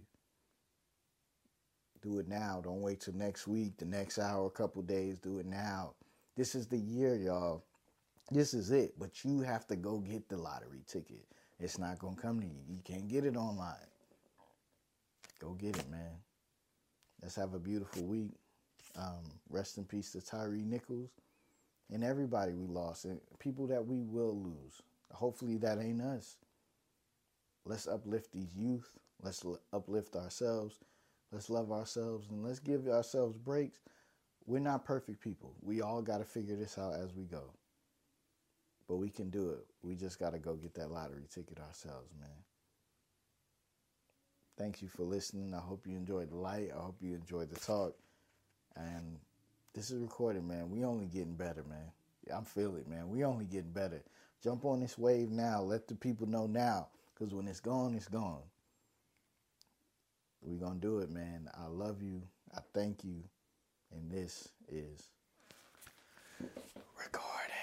Do 2.03 2.19
it 2.19 2.27
now. 2.27 2.61
Don't 2.65 2.83
wait 2.83 2.99
till 2.99 3.15
next 3.15 3.47
week, 3.47 3.77
the 3.77 3.85
next 3.85 4.19
hour, 4.19 4.47
a 4.47 4.51
couple 4.51 4.83
days. 4.83 5.19
Do 5.19 5.39
it 5.39 5.47
now. 5.47 5.93
This 6.37 6.57
is 6.57 6.67
the 6.67 6.79
year, 6.79 7.15
y'all. 7.15 7.63
This 8.31 8.55
is 8.55 8.71
it. 8.71 8.95
But 8.99 9.25
you 9.25 9.41
have 9.41 9.67
to 9.69 9.77
go 9.77 9.99
get 9.99 10.29
the 10.29 10.37
lottery 10.37 10.83
ticket. 10.87 11.25
It's 11.59 11.79
not 11.79 11.99
going 11.99 12.17
to 12.17 12.21
come 12.21 12.41
to 12.41 12.47
you. 12.47 12.61
You 12.69 12.81
can't 12.85 13.09
get 13.09 13.25
it 13.25 13.37
online. 13.37 13.75
Go 15.39 15.53
get 15.55 15.77
it, 15.77 15.91
man. 15.91 16.19
Let's 17.23 17.37
have 17.37 17.55
a 17.55 17.59
beautiful 17.59 18.05
week. 18.05 18.33
Um, 18.97 19.23
rest 19.49 19.79
in 19.79 19.85
peace 19.85 20.13
to 20.13 20.21
Tyre 20.21 20.51
Nichols 20.51 21.11
and 21.91 22.05
everybody 22.05 22.53
we 22.53 22.67
lost 22.67 23.05
and 23.05 23.21
people 23.39 23.67
that 23.69 23.87
we 23.87 24.03
will 24.03 24.37
lose. 24.37 24.83
Hopefully 25.13 25.57
that 25.59 25.79
ain't 25.79 26.03
us. 26.03 26.37
Let's 27.65 27.87
uplift 27.87 28.33
these 28.33 28.55
youth. 28.57 28.91
Let's 29.23 29.45
uplift 29.73 30.17
ourselves. 30.17 30.81
Let's 31.31 31.49
love 31.49 31.73
ourselves 31.73 32.29
and 32.31 32.45
let's 32.45 32.59
give 32.59 32.87
ourselves 32.89 33.37
breaks. 33.39 33.81
We're 34.47 34.59
not 34.59 34.85
perfect 34.85 35.23
people. 35.23 35.55
We 35.63 35.81
all 35.81 36.03
got 36.03 36.19
to 36.19 36.25
figure 36.25 36.57
this 36.57 36.77
out 36.77 36.95
as 36.95 37.15
we 37.15 37.25
go. 37.25 37.53
But 38.93 38.99
we 38.99 39.09
can 39.09 39.31
do 39.31 39.53
it. 39.53 39.65
We 39.83 39.95
just 39.95 40.21
got 40.21 40.35
to 40.35 40.39
go 40.39 40.55
get 40.55 40.75
that 40.75 40.91
lottery 40.91 41.25
ticket 41.35 41.59
ourselves, 41.59 42.13
man. 42.21 42.29
Thank 44.59 44.83
you 44.83 44.89
for 44.89 45.03
listening. 45.03 45.55
I 45.55 45.61
hope 45.61 45.87
you 45.87 45.97
enjoyed 45.97 46.31
the 46.31 46.37
light. 46.37 46.69
I 46.77 46.79
hope 46.79 46.97
you 47.01 47.15
enjoyed 47.15 47.49
the 47.49 47.59
talk. 47.59 47.97
And 48.77 49.17
this 49.73 49.91
is 49.91 49.99
recorded, 49.99 50.45
man. 50.45 50.71
We 50.71 50.85
only 50.85 51.07
getting 51.07 51.37
better, 51.37 51.65
man. 51.67 51.91
I'm 52.31 52.45
feeling 52.45 52.83
it, 52.83 52.87
man. 52.87 53.09
We 53.09 53.25
only 53.25 53.47
getting 53.47 53.71
better. 53.71 54.03
Jump 54.45 54.67
on 54.67 54.81
this 54.81 54.99
wave 54.99 55.31
now. 55.31 55.63
Let 55.63 55.89
the 55.89 55.95
people 55.95 56.27
know 56.27 56.47
now. 56.47 56.89
Because 57.15 57.33
when 57.33 57.49
it's 57.49 57.61
gone, 57.61 57.95
it's 57.95 58.09
gone. 58.09 58.43
We're 60.43 60.61
going 60.61 60.81
to 60.81 60.87
do 60.87 60.99
it, 60.99 61.09
man. 61.11 61.49
I 61.59 61.67
love 61.69 62.03
you. 62.03 62.21
I 62.55 62.61
thank 62.75 63.05
you. 63.05 63.23
And 63.91 64.11
this 64.11 64.51
is 64.69 65.09
recording. 67.03 67.62